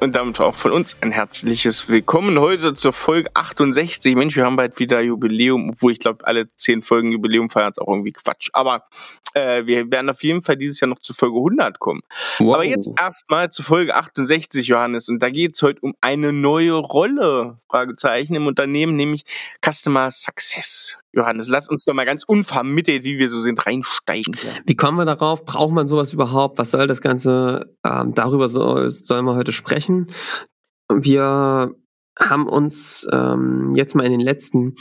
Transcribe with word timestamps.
Und 0.00 0.14
damit 0.14 0.38
auch 0.38 0.54
von 0.54 0.70
uns 0.70 0.96
ein 1.00 1.10
herzliches 1.10 1.88
Willkommen 1.88 2.38
heute 2.38 2.74
zur 2.74 2.92
Folge 2.92 3.30
68. 3.34 4.14
Mensch, 4.14 4.36
wir 4.36 4.44
haben 4.44 4.54
bald 4.54 4.78
wieder 4.78 5.00
Jubiläum, 5.00 5.70
obwohl 5.70 5.90
ich 5.90 5.98
glaube, 5.98 6.24
alle 6.24 6.54
zehn 6.54 6.82
Folgen 6.82 7.10
Jubiläum 7.10 7.50
feiern 7.50 7.72
ist 7.72 7.80
auch 7.80 7.88
irgendwie 7.88 8.12
Quatsch. 8.12 8.48
Aber 8.52 8.84
äh, 9.34 9.66
wir 9.66 9.90
werden 9.90 10.08
auf 10.08 10.22
jeden 10.22 10.42
Fall 10.42 10.56
dieses 10.56 10.78
Jahr 10.78 10.88
noch 10.88 11.00
zu 11.00 11.14
Folge 11.14 11.36
100 11.36 11.80
kommen. 11.80 12.02
Wow. 12.38 12.54
Aber 12.54 12.64
jetzt 12.64 12.88
erstmal 12.96 13.50
zu 13.50 13.64
Folge 13.64 13.96
68, 13.96 14.68
Johannes. 14.68 15.08
Und 15.08 15.20
da 15.20 15.30
geht 15.30 15.56
es 15.56 15.62
heute 15.62 15.80
um 15.80 15.94
eine 16.00 16.32
neue 16.32 16.74
Rolle, 16.74 17.58
Fragezeichen, 17.68 18.36
im 18.36 18.46
Unternehmen, 18.46 18.94
nämlich 18.94 19.24
Customer 19.60 20.12
Success. 20.12 20.96
Johannes, 21.12 21.48
lass 21.48 21.68
uns 21.68 21.84
doch 21.84 21.94
mal 21.94 22.04
ganz 22.04 22.22
unvermittelt, 22.26 23.04
wie 23.04 23.18
wir 23.18 23.30
so 23.30 23.38
sind, 23.40 23.64
reinsteigen. 23.66 24.36
Wie 24.66 24.76
kommen 24.76 24.98
wir 24.98 25.04
darauf? 25.04 25.44
Braucht 25.44 25.72
man 25.72 25.86
sowas 25.86 26.12
überhaupt? 26.12 26.58
Was 26.58 26.70
soll 26.70 26.86
das 26.86 27.00
Ganze? 27.00 27.74
Ähm, 27.84 28.14
darüber 28.14 28.48
soll, 28.48 28.90
sollen 28.90 29.24
wir 29.24 29.34
heute 29.34 29.52
sprechen. 29.52 30.08
Wir 30.92 31.74
haben 32.18 32.48
uns 32.48 33.06
ähm, 33.12 33.72
jetzt 33.74 33.94
mal 33.94 34.04
in 34.04 34.12
den 34.12 34.20
letzten 34.20 34.74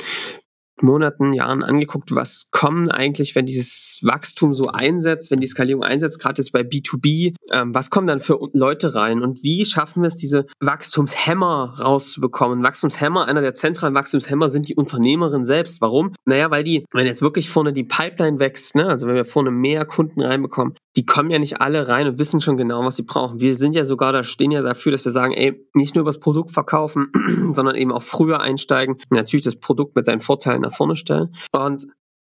Monaten, 0.82 1.34
Jahren 1.34 1.64
angeguckt, 1.64 2.14
was 2.14 2.48
kommen 2.52 2.90
eigentlich, 2.90 3.36
wenn 3.36 3.46
dieses 3.46 4.00
Wachstum 4.04 4.54
so 4.54 4.68
einsetzt, 4.68 5.32
wenn 5.32 5.40
die 5.40 5.48
Skalierung 5.48 5.84
einsetzt, 5.84 6.20
gerade 6.20 6.42
jetzt 6.42 6.52
bei 6.52 6.62
B2B, 6.62 7.36
ähm, 7.52 7.74
was 7.74 7.90
kommen 7.90 8.08
dann 8.08 8.20
für 8.20 8.40
Leute 8.54 8.96
rein 8.96 9.22
und 9.22 9.44
wie 9.44 9.66
schaffen 9.66 10.04
wir 10.04 10.08
es, 10.08 10.16
diese 10.16 10.46
Wachstumshämmer 10.60 11.76
rauszubekommen? 11.80 12.64
Wachstumshämmer, 12.64 13.26
einer 13.26 13.42
der 13.42 13.56
zentralen 13.56 13.96
Wachstumshämmer 13.96 14.50
sind 14.50 14.70
die 14.70 14.76
Unternehmerinnen 14.76 15.46
selbst. 15.46 15.82
Warum? 15.82 16.14
Naja, 16.26 16.52
weil 16.52 16.64
die, 16.64 16.86
wenn 16.94 17.06
jetzt 17.06 17.22
wirklich 17.22 17.50
vorne 17.50 17.74
die 17.74 17.84
Pipeline 17.84 18.40
wächst, 18.40 18.76
ne, 18.76 18.88
also 18.88 19.08
wenn 19.08 19.16
wir 19.16 19.26
vorne 19.26 19.52
mehr 19.52 19.86
Kunden 19.86 20.22
reinbekommen, 20.22 20.76
die 20.96 21.06
kommen 21.06 21.30
ja 21.30 21.38
nicht 21.38 21.62
alle 21.62 21.88
rein 21.88 22.08
und 22.08 22.20
wissen 22.20 22.42
schon 22.42 22.58
genau, 22.58 22.84
was 22.84 22.96
sie 22.96 23.04
brauchen. 23.04 23.40
Wir 23.40 23.56
sind 23.56 23.76
ja 23.76 23.86
sogar 23.86 24.12
da, 24.12 24.24
stehen 24.24 24.52
ja 24.52 24.64
dafür, 24.64 24.92
dass 24.92 25.06
wir 25.06 25.12
sagen, 25.12 25.34
ey, 25.34 25.68
nicht 25.74 25.96
nur 25.96 26.02
über 26.02 26.10
das 26.10 26.20
Produkt 26.20 26.52
verkaufen, 26.52 27.12
sondern 27.54 27.76
eben 27.76 27.92
auch 27.92 28.02
früher 28.02 28.42
einsteigen. 28.42 28.98
Natürlich 29.12 29.46
das 29.46 29.58
Produkt 29.58 29.96
mit 29.96 30.06
seinen 30.06 30.22
Vorteilen 30.22 30.64
nach 30.68 30.76
vorne 30.76 30.96
stellen. 30.96 31.34
Und 31.52 31.88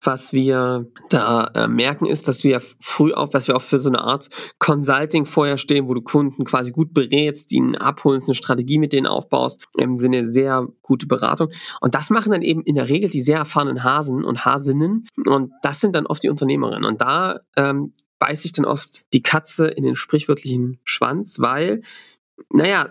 was 0.01 0.31
wir 0.31 0.87
da 1.09 1.45
äh, 1.55 1.67
merken 1.67 2.05
ist, 2.05 2.27
dass 2.27 2.37
du 2.37 2.47
ja 2.47 2.59
früh 2.79 3.11
auf, 3.11 3.29
dass 3.29 3.47
wir 3.47 3.55
auch 3.55 3.61
für 3.61 3.79
so 3.79 3.89
eine 3.89 3.99
Art 3.99 4.29
Consulting 4.57 5.25
vorher 5.25 5.57
stehen, 5.57 5.87
wo 5.89 5.93
du 5.93 6.01
Kunden 6.01 6.45
quasi 6.45 6.71
gut 6.71 6.93
berätst, 6.93 7.51
ihnen 7.51 7.75
abholst, 7.75 8.29
eine 8.29 8.35
Strategie 8.35 8.77
mit 8.77 8.93
denen 8.93 9.07
aufbaust, 9.07 9.67
im 9.77 9.97
Sinne 9.97 10.29
sehr 10.29 10.67
gute 10.81 11.05
Beratung. 11.05 11.49
Und 11.81 11.95
das 11.95 12.09
machen 12.09 12.31
dann 12.31 12.41
eben 12.41 12.63
in 12.63 12.75
der 12.75 12.87
Regel 12.87 13.09
die 13.09 13.21
sehr 13.21 13.37
erfahrenen 13.37 13.83
Hasen 13.83 14.23
und 14.23 14.45
Hasinnen. 14.45 15.05
Und 15.25 15.51
das 15.63 15.81
sind 15.81 15.95
dann 15.95 16.05
oft 16.05 16.23
die 16.23 16.29
Unternehmerinnen. 16.29 16.85
Und 16.85 17.01
da 17.01 17.41
ähm, 17.57 17.93
beißt 18.19 18.43
sich 18.43 18.53
dann 18.53 18.65
oft 18.65 19.01
die 19.13 19.21
Katze 19.21 19.67
in 19.67 19.83
den 19.83 19.95
sprichwörtlichen 19.95 20.79
Schwanz, 20.83 21.39
weil, 21.39 21.81
naja, 22.51 22.89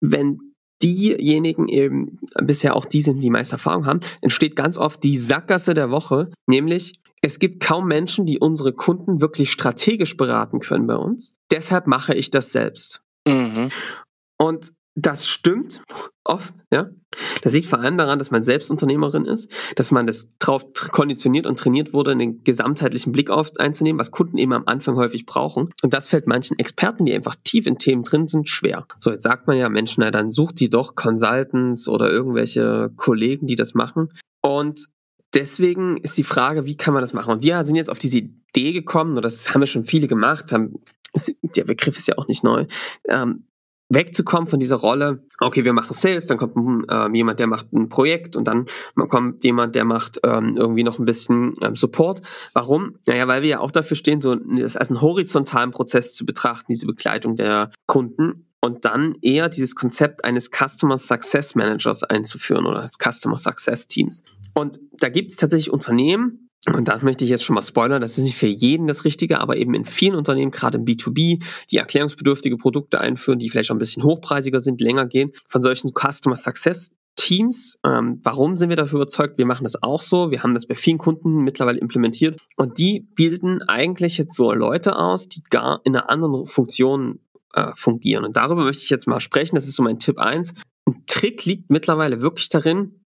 wenn 0.00 0.47
diejenigen 0.82 1.68
eben 1.68 2.18
bisher 2.42 2.76
auch 2.76 2.84
die 2.84 3.02
sind, 3.02 3.20
die 3.20 3.30
meiste 3.30 3.54
Erfahrung 3.54 3.86
haben, 3.86 4.00
entsteht 4.20 4.56
ganz 4.56 4.78
oft 4.78 5.02
die 5.02 5.18
Sackgasse 5.18 5.74
der 5.74 5.90
Woche, 5.90 6.30
nämlich 6.46 7.00
es 7.20 7.38
gibt 7.38 7.60
kaum 7.60 7.88
Menschen, 7.88 8.26
die 8.26 8.38
unsere 8.38 8.72
Kunden 8.72 9.20
wirklich 9.20 9.50
strategisch 9.50 10.16
beraten 10.16 10.60
können 10.60 10.86
bei 10.86 10.94
uns. 10.94 11.34
Deshalb 11.50 11.86
mache 11.86 12.14
ich 12.14 12.30
das 12.30 12.52
selbst. 12.52 13.02
Mhm. 13.26 13.70
Und 14.38 14.72
das 15.00 15.28
stimmt 15.28 15.82
oft, 16.24 16.54
ja. 16.72 16.90
Das 17.42 17.52
liegt 17.52 17.66
vor 17.66 17.78
allem 17.78 17.96
daran, 17.96 18.18
dass 18.18 18.30
man 18.30 18.42
selbst 18.42 18.70
Unternehmerin 18.70 19.24
ist, 19.24 19.50
dass 19.76 19.90
man 19.90 20.06
das 20.06 20.28
drauf 20.38 20.66
konditioniert 20.90 21.46
und 21.46 21.58
trainiert 21.58 21.92
wurde, 21.94 22.10
einen 22.10 22.42
gesamtheitlichen 22.44 23.12
Blick 23.12 23.30
auf 23.30 23.52
einzunehmen, 23.58 23.98
was 23.98 24.10
Kunden 24.10 24.36
eben 24.38 24.52
am 24.52 24.64
Anfang 24.66 24.96
häufig 24.96 25.24
brauchen. 25.24 25.70
Und 25.82 25.94
das 25.94 26.08
fällt 26.08 26.26
manchen 26.26 26.58
Experten, 26.58 27.06
die 27.06 27.14
einfach 27.14 27.36
tief 27.44 27.66
in 27.66 27.78
Themen 27.78 28.02
drin 28.02 28.28
sind, 28.28 28.48
schwer. 28.48 28.86
So, 28.98 29.10
jetzt 29.10 29.22
sagt 29.22 29.46
man 29.46 29.56
ja 29.56 29.68
Menschen, 29.68 30.02
na, 30.02 30.10
dann 30.10 30.30
sucht 30.30 30.60
die 30.60 30.68
doch 30.68 30.96
Consultants 30.96 31.88
oder 31.88 32.10
irgendwelche 32.10 32.90
Kollegen, 32.96 33.46
die 33.46 33.56
das 33.56 33.74
machen. 33.74 34.12
Und 34.42 34.88
deswegen 35.34 35.96
ist 35.98 36.18
die 36.18 36.24
Frage, 36.24 36.66
wie 36.66 36.76
kann 36.76 36.92
man 36.92 37.02
das 37.02 37.14
machen? 37.14 37.32
Und 37.32 37.42
wir 37.42 37.62
sind 37.64 37.76
jetzt 37.76 37.90
auf 37.90 37.98
diese 37.98 38.18
Idee 38.18 38.72
gekommen, 38.72 39.16
und 39.16 39.22
das 39.24 39.54
haben 39.54 39.60
wir 39.60 39.66
schon 39.66 39.84
viele 39.84 40.08
gemacht, 40.08 40.52
haben 40.52 40.74
der 41.42 41.64
Begriff 41.64 41.96
ist 41.96 42.06
ja 42.06 42.18
auch 42.18 42.28
nicht 42.28 42.44
neu, 42.44 42.66
ähm, 43.08 43.44
wegzukommen 43.88 44.48
von 44.48 44.60
dieser 44.60 44.76
Rolle, 44.76 45.24
okay, 45.40 45.64
wir 45.64 45.72
machen 45.72 45.94
Sales, 45.94 46.26
dann 46.26 46.38
kommt 46.38 46.54
ähm, 46.90 47.14
jemand, 47.14 47.40
der 47.40 47.46
macht 47.46 47.72
ein 47.72 47.88
Projekt 47.88 48.36
und 48.36 48.46
dann 48.46 48.66
kommt 49.08 49.44
jemand, 49.44 49.74
der 49.74 49.84
macht 49.84 50.20
ähm, 50.24 50.52
irgendwie 50.56 50.82
noch 50.82 50.98
ein 50.98 51.04
bisschen 51.04 51.54
ähm, 51.62 51.76
Support. 51.76 52.20
Warum? 52.52 52.96
Naja, 53.06 53.28
weil 53.28 53.42
wir 53.42 53.48
ja 53.48 53.60
auch 53.60 53.70
dafür 53.70 53.96
stehen, 53.96 54.20
so 54.20 54.34
das 54.34 54.76
als 54.76 54.90
einen 54.90 55.00
horizontalen 55.00 55.70
Prozess 55.70 56.14
zu 56.14 56.26
betrachten, 56.26 56.72
diese 56.72 56.86
Begleitung 56.86 57.36
der 57.36 57.70
Kunden 57.86 58.44
und 58.60 58.84
dann 58.84 59.14
eher 59.22 59.48
dieses 59.48 59.74
Konzept 59.74 60.24
eines 60.24 60.50
Customer 60.50 60.98
Success 60.98 61.54
Managers 61.54 62.02
einzuführen 62.02 62.66
oder 62.66 62.82
des 62.82 62.96
Customer 62.98 63.38
Success 63.38 63.86
Teams. 63.86 64.22
Und 64.54 64.80
da 64.98 65.08
gibt 65.08 65.30
es 65.30 65.36
tatsächlich 65.36 65.72
Unternehmen, 65.72 66.47
und 66.66 66.88
da 66.88 66.98
möchte 67.02 67.24
ich 67.24 67.30
jetzt 67.30 67.44
schon 67.44 67.54
mal 67.54 67.62
spoilern, 67.62 68.00
das 68.00 68.18
ist 68.18 68.24
nicht 68.24 68.36
für 68.36 68.46
jeden 68.46 68.88
das 68.88 69.04
Richtige, 69.04 69.40
aber 69.40 69.56
eben 69.56 69.74
in 69.74 69.84
vielen 69.84 70.14
Unternehmen, 70.14 70.50
gerade 70.50 70.78
im 70.78 70.84
B2B, 70.84 71.42
die 71.70 71.76
erklärungsbedürftige 71.76 72.56
Produkte 72.56 73.00
einführen, 73.00 73.38
die 73.38 73.48
vielleicht 73.48 73.70
auch 73.70 73.76
ein 73.76 73.78
bisschen 73.80 74.02
hochpreisiger 74.02 74.60
sind, 74.60 74.80
länger 74.80 75.06
gehen, 75.06 75.32
von 75.48 75.62
solchen 75.62 75.92
Customer 75.94 76.36
Success 76.36 76.90
Teams. 77.18 77.78
Ähm, 77.84 78.20
warum 78.22 78.56
sind 78.56 78.68
wir 78.68 78.76
dafür 78.76 79.00
überzeugt? 79.00 79.38
Wir 79.38 79.46
machen 79.46 79.64
das 79.64 79.82
auch 79.82 80.00
so. 80.00 80.30
Wir 80.30 80.42
haben 80.42 80.54
das 80.54 80.66
bei 80.66 80.76
vielen 80.76 80.98
Kunden 80.98 81.42
mittlerweile 81.42 81.78
implementiert. 81.80 82.40
Und 82.56 82.78
die 82.78 83.00
bilden 83.00 83.62
eigentlich 83.62 84.18
jetzt 84.18 84.36
so 84.36 84.52
Leute 84.52 84.96
aus, 84.96 85.28
die 85.28 85.42
gar 85.50 85.80
in 85.84 85.96
einer 85.96 86.08
anderen 86.08 86.46
Funktion 86.46 87.18
äh, 87.54 87.72
fungieren. 87.74 88.24
Und 88.24 88.36
darüber 88.36 88.64
möchte 88.64 88.84
ich 88.84 88.90
jetzt 88.90 89.08
mal 89.08 89.20
sprechen. 89.20 89.56
Das 89.56 89.66
ist 89.66 89.74
so 89.74 89.82
mein 89.82 89.98
Tipp 89.98 90.18
eins. 90.18 90.54
Ein 90.86 91.02
Trick 91.06 91.44
liegt 91.44 91.70
mittlerweile 91.70 92.22
wirklich 92.22 92.48
darin, 92.48 93.04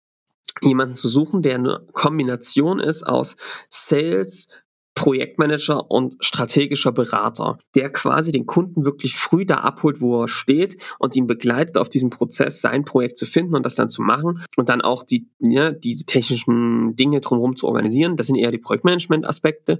jemanden 0.62 0.94
zu 0.94 1.08
suchen, 1.08 1.42
der 1.42 1.56
eine 1.56 1.86
Kombination 1.92 2.80
ist 2.80 3.06
aus 3.06 3.36
Sales, 3.68 4.48
Projektmanager 4.96 5.90
und 5.90 6.16
strategischer 6.20 6.90
Berater, 6.90 7.58
der 7.74 7.92
quasi 7.92 8.32
den 8.32 8.46
Kunden 8.46 8.86
wirklich 8.86 9.14
früh 9.14 9.44
da 9.44 9.56
abholt, 9.56 10.00
wo 10.00 10.22
er 10.22 10.28
steht 10.28 10.78
und 10.98 11.14
ihn 11.14 11.26
begleitet 11.26 11.76
auf 11.76 11.90
diesem 11.90 12.08
Prozess, 12.08 12.62
sein 12.62 12.84
Projekt 12.84 13.18
zu 13.18 13.26
finden 13.26 13.54
und 13.54 13.64
das 13.66 13.74
dann 13.74 13.90
zu 13.90 14.00
machen 14.00 14.42
und 14.56 14.70
dann 14.70 14.80
auch 14.80 15.02
die, 15.02 15.28
ja, 15.38 15.70
diese 15.70 16.06
technischen 16.06 16.96
Dinge 16.96 17.20
drumherum 17.20 17.56
zu 17.56 17.68
organisieren. 17.68 18.16
Das 18.16 18.26
sind 18.26 18.36
eher 18.36 18.50
die 18.50 18.58
Projektmanagement-Aspekte. 18.58 19.78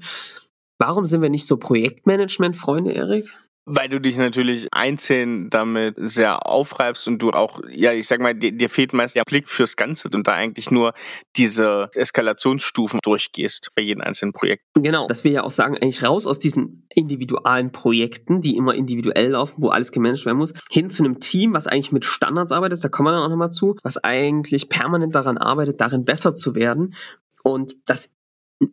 Warum 0.79 1.07
sind 1.07 1.23
wir 1.23 1.31
nicht 1.31 1.47
so 1.47 1.57
Projektmanagement-Freunde, 1.57 2.93
Erik? 2.93 3.35
Weil 3.69 3.89
du 3.89 4.01
dich 4.01 4.17
natürlich 4.17 4.69
einzeln 4.71 5.51
damit 5.51 5.95
sehr 5.99 6.47
aufreibst 6.47 7.09
und 7.09 7.21
du 7.21 7.31
auch, 7.31 7.61
ja, 7.69 7.93
ich 7.93 8.07
sag 8.07 8.21
mal, 8.21 8.35
dir, 8.35 8.53
dir 8.53 8.69
fehlt 8.69 8.93
meist 8.93 9.17
der 9.17 9.25
Blick 9.25 9.49
fürs 9.49 9.77
Ganze 9.77 10.09
und 10.13 10.27
da 10.29 10.33
eigentlich 10.33 10.71
nur 10.71 10.95
diese 11.37 11.91
Eskalationsstufen 11.95 13.01
durchgehst 13.03 13.71
bei 13.75 13.83
jedem 13.83 14.03
einzelnen 14.03 14.33
Projekt. 14.33 14.63
Genau, 14.75 15.09
dass 15.09 15.25
wir 15.25 15.33
ja 15.33 15.43
auch 15.43 15.51
sagen, 15.51 15.77
eigentlich 15.77 16.05
raus 16.05 16.27
aus 16.27 16.39
diesen 16.39 16.87
individualen 16.95 17.73
Projekten, 17.73 18.41
die 18.41 18.57
immer 18.57 18.75
individuell 18.75 19.31
laufen, 19.31 19.57
wo 19.59 19.69
alles 19.71 19.91
gemanagt 19.91 20.27
werden 20.27 20.39
muss, 20.39 20.53
hin 20.71 20.89
zu 20.89 21.05
einem 21.05 21.19
Team, 21.19 21.53
was 21.53 21.67
eigentlich 21.67 21.93
mit 21.93 22.05
Standards 22.05 22.53
arbeitet, 22.53 22.85
da 22.85 22.89
kommen 22.89 23.09
wir 23.09 23.13
dann 23.13 23.25
auch 23.25 23.29
nochmal 23.29 23.51
zu, 23.51 23.77
was 23.83 23.99
eigentlich 23.99 24.69
permanent 24.69 25.15
daran 25.15 25.39
arbeitet, 25.39 25.81
darin 25.81 26.05
besser 26.05 26.35
zu 26.35 26.55
werden 26.55 26.95
und 27.43 27.77
das 27.87 28.11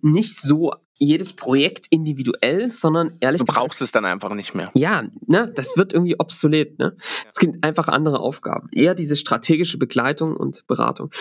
nicht 0.02 0.40
so 0.40 0.74
jedes 0.98 1.34
Projekt 1.34 1.88
individuell 1.90 2.70
sondern 2.70 3.18
ehrlich 3.20 3.40
Du 3.40 3.46
brauchst 3.46 3.82
es 3.82 3.92
dann 3.92 4.06
einfach 4.06 4.34
nicht 4.34 4.56
mehr. 4.56 4.72
Ja, 4.74 5.04
ne, 5.28 5.52
das 5.54 5.76
wird 5.76 5.94
irgendwie 5.94 6.20
obsolet, 6.20 6.80
ne? 6.80 6.96
Es 7.30 7.40
gibt 7.40 7.64
einfach 7.64 7.88
andere 7.88 8.20
Aufgaben. 8.20 8.70
Eher 8.72 8.96
diese 8.96 9.16
strategische 9.16 9.78
Begleitung 9.78 10.36
und 10.38 10.66
Beratung. 10.68 11.12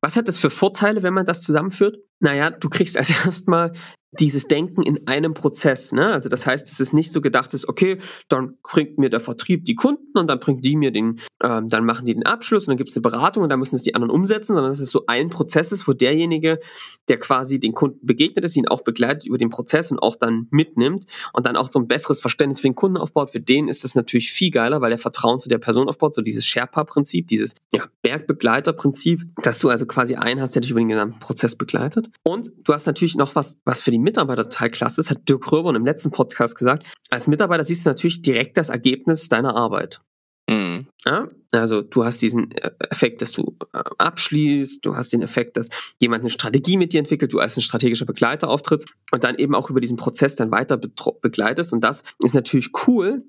Was 0.00 0.16
hat 0.16 0.28
das 0.28 0.36
für 0.38 0.50
Vorteile, 0.50 1.02
wenn 1.02 1.14
man 1.14 1.24
das 1.24 1.42
zusammenführt? 1.42 1.98
Naja, 2.22 2.50
du 2.50 2.68
kriegst 2.70 2.96
als 2.96 3.10
erstmal 3.26 3.72
dieses 4.18 4.46
Denken 4.46 4.82
in 4.82 5.06
einem 5.06 5.32
Prozess. 5.32 5.92
Ne? 5.92 6.12
Also 6.12 6.28
das 6.28 6.46
heißt, 6.46 6.68
es 6.70 6.80
ist 6.80 6.92
nicht 6.92 7.12
so 7.12 7.20
gedacht, 7.20 7.52
dass 7.52 7.66
okay, 7.66 7.98
dann 8.28 8.58
bringt 8.62 8.98
mir 8.98 9.08
der 9.08 9.20
Vertrieb 9.20 9.64
die 9.64 9.74
Kunden 9.74 10.18
und 10.18 10.28
dann 10.28 10.38
bringt 10.38 10.64
die 10.64 10.76
mir 10.76 10.92
den, 10.92 11.18
ähm, 11.42 11.68
dann 11.68 11.86
machen 11.86 12.04
die 12.04 12.14
den 12.14 12.26
Abschluss 12.26 12.64
und 12.64 12.72
dann 12.72 12.76
gibt 12.76 12.90
es 12.90 12.96
eine 12.96 13.02
Beratung 13.02 13.42
und 13.42 13.48
dann 13.48 13.58
müssen 13.58 13.74
es 13.74 13.82
die 13.82 13.94
anderen 13.94 14.10
umsetzen, 14.10 14.54
sondern 14.54 14.70
dass 14.70 14.80
es 14.80 14.90
so 14.90 15.04
ein 15.06 15.30
Prozess 15.30 15.72
ist, 15.72 15.88
wo 15.88 15.94
derjenige, 15.94 16.60
der 17.08 17.18
quasi 17.18 17.58
den 17.58 17.72
Kunden 17.72 18.04
begegnet 18.06 18.44
ist, 18.44 18.54
ihn 18.56 18.68
auch 18.68 18.82
begleitet 18.82 19.26
über 19.26 19.38
den 19.38 19.48
Prozess 19.48 19.90
und 19.90 19.98
auch 19.98 20.16
dann 20.16 20.46
mitnimmt 20.50 21.04
und 21.32 21.46
dann 21.46 21.56
auch 21.56 21.70
so 21.70 21.78
ein 21.78 21.88
besseres 21.88 22.20
Verständnis 22.20 22.60
für 22.60 22.68
den 22.68 22.74
Kunden 22.74 22.98
aufbaut. 22.98 23.30
Für 23.30 23.40
den 23.40 23.68
ist 23.68 23.82
das 23.82 23.94
natürlich 23.94 24.30
viel 24.30 24.50
geiler, 24.50 24.82
weil 24.82 24.92
er 24.92 24.98
Vertrauen 24.98 25.40
zu 25.40 25.48
der 25.48 25.58
Person 25.58 25.88
aufbaut, 25.88 26.14
so 26.14 26.20
dieses 26.20 26.44
Sherpa-Prinzip, 26.44 27.28
dieses 27.28 27.54
ja, 27.72 27.86
Bergbegleiter-Prinzip, 28.02 29.22
dass 29.42 29.58
du 29.58 29.70
also 29.70 29.86
quasi 29.86 30.16
einen 30.16 30.42
hast, 30.42 30.54
der 30.54 30.60
dich 30.60 30.70
über 30.70 30.80
den 30.80 30.90
gesamten 30.90 31.18
Prozess 31.18 31.56
begleitet. 31.56 32.10
Und 32.22 32.52
du 32.64 32.72
hast 32.72 32.86
natürlich 32.86 33.16
noch 33.16 33.34
was, 33.34 33.58
was 33.64 33.82
für 33.82 33.90
die 33.90 33.98
Mitarbeiter 33.98 34.48
total 34.48 34.70
klasse 34.70 35.00
ist, 35.00 35.10
hat 35.10 35.28
Dirk 35.28 35.50
Röber 35.50 35.74
im 35.74 35.84
letzten 35.84 36.10
Podcast 36.10 36.56
gesagt. 36.56 36.86
Als 37.10 37.26
Mitarbeiter 37.26 37.64
siehst 37.64 37.86
du 37.86 37.90
natürlich 37.90 38.22
direkt 38.22 38.56
das 38.56 38.68
Ergebnis 38.68 39.28
deiner 39.28 39.56
Arbeit. 39.56 40.00
Mhm. 40.48 40.86
Ja, 41.04 41.28
also 41.52 41.82
du 41.82 42.04
hast 42.04 42.20
diesen 42.22 42.50
äh, 42.52 42.70
Effekt, 42.90 43.22
dass 43.22 43.32
du 43.32 43.56
äh, 43.72 43.82
abschließt, 43.98 44.84
du 44.84 44.96
hast 44.96 45.12
den 45.12 45.22
Effekt, 45.22 45.56
dass 45.56 45.68
jemand 46.00 46.22
eine 46.22 46.30
Strategie 46.30 46.76
mit 46.76 46.92
dir 46.92 46.98
entwickelt, 46.98 47.32
du 47.32 47.38
als 47.38 47.56
ein 47.56 47.62
strategischer 47.62 48.06
Begleiter 48.06 48.48
auftrittst 48.48 48.88
und 49.12 49.24
dann 49.24 49.36
eben 49.36 49.54
auch 49.54 49.70
über 49.70 49.80
diesen 49.80 49.96
Prozess 49.96 50.36
dann 50.36 50.50
weiter 50.50 50.76
begleitest. 50.76 51.72
Und 51.72 51.82
das 51.84 52.02
ist 52.24 52.34
natürlich 52.34 52.70
cool, 52.86 53.24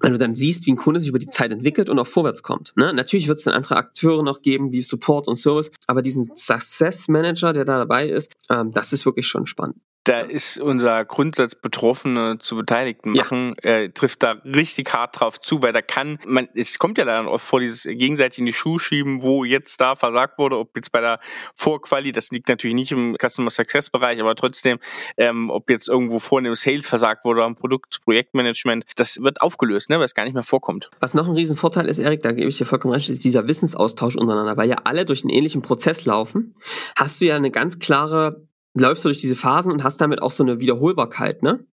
wenn 0.00 0.12
du 0.12 0.18
dann 0.18 0.34
siehst, 0.34 0.66
wie 0.66 0.72
ein 0.72 0.76
Kunde 0.76 1.00
sich 1.00 1.08
über 1.08 1.18
die 1.18 1.30
Zeit 1.30 1.52
entwickelt 1.52 1.88
und 1.88 1.98
auch 1.98 2.06
vorwärts 2.06 2.42
kommt. 2.42 2.72
Ne? 2.76 2.92
Natürlich 2.92 3.28
wird 3.28 3.38
es 3.38 3.44
dann 3.44 3.54
andere 3.54 3.76
Akteure 3.76 4.22
noch 4.22 4.42
geben, 4.42 4.72
wie 4.72 4.82
Support 4.82 5.28
und 5.28 5.36
Service, 5.36 5.70
aber 5.86 6.02
diesen 6.02 6.28
Success 6.36 7.08
Manager, 7.08 7.52
der 7.52 7.64
da 7.64 7.78
dabei 7.78 8.08
ist, 8.08 8.32
ähm, 8.50 8.72
das 8.72 8.92
ist 8.92 9.06
wirklich 9.06 9.26
schon 9.26 9.46
spannend 9.46 9.76
da 10.04 10.20
ist 10.20 10.58
unser 10.58 11.04
Grundsatz 11.04 11.54
Betroffene 11.54 12.38
zu 12.38 12.56
Beteiligten 12.56 13.12
machen, 13.12 13.54
ja. 13.62 13.70
äh, 13.70 13.90
trifft 13.90 14.22
da 14.22 14.32
richtig 14.44 14.92
hart 14.92 15.20
drauf 15.20 15.38
zu, 15.38 15.60
weil 15.62 15.72
da 15.72 15.82
kann, 15.82 16.18
man, 16.26 16.48
es 16.54 16.78
kommt 16.78 16.98
ja 16.98 17.04
dann 17.04 17.26
oft 17.26 17.44
vor, 17.44 17.60
dieses 17.60 17.82
gegenseitig 17.82 18.38
in 18.38 18.46
die 18.46 18.52
Schuhe 18.52 18.78
schieben, 18.78 19.22
wo 19.22 19.44
jetzt 19.44 19.80
da 19.80 19.96
versagt 19.96 20.38
wurde, 20.38 20.58
ob 20.58 20.74
jetzt 20.76 20.92
bei 20.92 21.00
der 21.00 21.20
Vorquali, 21.54 22.12
das 22.12 22.30
liegt 22.30 22.48
natürlich 22.48 22.74
nicht 22.74 22.92
im 22.92 23.16
Customer 23.20 23.50
Success 23.50 23.90
Bereich, 23.90 24.20
aber 24.20 24.34
trotzdem, 24.34 24.78
ähm, 25.16 25.50
ob 25.50 25.68
jetzt 25.70 25.88
irgendwo 25.88 26.18
vorne 26.18 26.48
im 26.48 26.54
Sales 26.54 26.86
versagt 26.86 27.24
wurde 27.24 27.40
oder 27.40 27.46
im 27.46 27.56
Produkt, 27.56 28.00
Projektmanagement, 28.04 28.84
das 28.96 29.22
wird 29.22 29.42
aufgelöst, 29.42 29.90
ne, 29.90 29.98
weil 29.98 30.06
es 30.06 30.14
gar 30.14 30.24
nicht 30.24 30.34
mehr 30.34 30.42
vorkommt. 30.42 30.90
Was 31.00 31.14
noch 31.14 31.28
ein 31.28 31.34
Riesenvorteil 31.34 31.86
ist, 31.86 31.98
Erik, 31.98 32.22
da 32.22 32.32
gebe 32.32 32.48
ich 32.48 32.56
dir 32.56 32.64
vollkommen 32.64 32.94
recht, 32.94 33.10
ist 33.10 33.24
dieser 33.24 33.46
Wissensaustausch 33.46 34.16
untereinander, 34.16 34.56
weil 34.56 34.68
ja 34.68 34.76
alle 34.84 35.04
durch 35.04 35.22
einen 35.22 35.30
ähnlichen 35.30 35.62
Prozess 35.62 36.06
laufen, 36.06 36.54
hast 36.96 37.20
du 37.20 37.26
ja 37.26 37.36
eine 37.36 37.50
ganz 37.50 37.78
klare 37.78 38.47
läufst 38.78 39.04
du 39.04 39.08
durch 39.08 39.18
diese 39.18 39.36
Phasen 39.36 39.72
und 39.72 39.84
hast 39.84 40.00
damit 40.00 40.22
auch 40.22 40.32
so 40.32 40.42
eine 40.42 40.60
Wiederholbarkeit, 40.60 41.42
ne? 41.42 41.66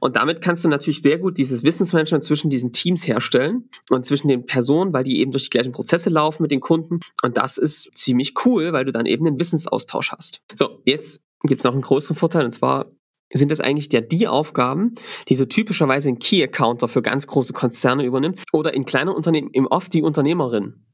Und 0.00 0.16
damit 0.16 0.40
kannst 0.40 0.64
du 0.64 0.68
natürlich 0.68 1.02
sehr 1.02 1.18
gut 1.18 1.36
dieses 1.36 1.62
Wissensmanagement 1.62 2.24
zwischen 2.24 2.48
diesen 2.48 2.72
Teams 2.72 3.06
herstellen 3.06 3.68
und 3.90 4.06
zwischen 4.06 4.28
den 4.28 4.46
Personen, 4.46 4.92
weil 4.92 5.04
die 5.04 5.20
eben 5.20 5.32
durch 5.32 5.44
die 5.44 5.50
gleichen 5.50 5.72
Prozesse 5.72 6.08
laufen 6.08 6.42
mit 6.42 6.50
den 6.50 6.60
Kunden. 6.60 7.00
Und 7.22 7.36
das 7.36 7.58
ist 7.58 7.90
ziemlich 7.94 8.34
cool, 8.44 8.72
weil 8.72 8.86
du 8.86 8.92
dann 8.92 9.06
eben 9.06 9.26
einen 9.26 9.38
Wissensaustausch 9.38 10.12
hast. 10.12 10.40
So, 10.58 10.80
jetzt 10.86 11.20
gibt 11.42 11.60
es 11.60 11.64
noch 11.64 11.72
einen 11.72 11.82
größeren 11.82 12.16
Vorteil 12.16 12.44
und 12.44 12.52
zwar 12.52 12.86
sind 13.32 13.52
das 13.52 13.60
eigentlich 13.60 13.92
ja 13.92 14.00
die 14.00 14.26
Aufgaben, 14.26 14.94
die 15.28 15.36
so 15.36 15.44
typischerweise 15.44 16.08
ein 16.08 16.18
Key 16.18 16.42
Accounter 16.42 16.88
für 16.88 17.02
ganz 17.02 17.26
große 17.26 17.52
Konzerne 17.52 18.04
übernimmt 18.04 18.42
oder 18.52 18.74
in 18.74 18.84
kleinen 18.84 19.10
Unternehmen 19.10 19.50
eben 19.52 19.68
oft 19.68 19.92
die 19.92 20.02
Unternehmerin 20.02 20.84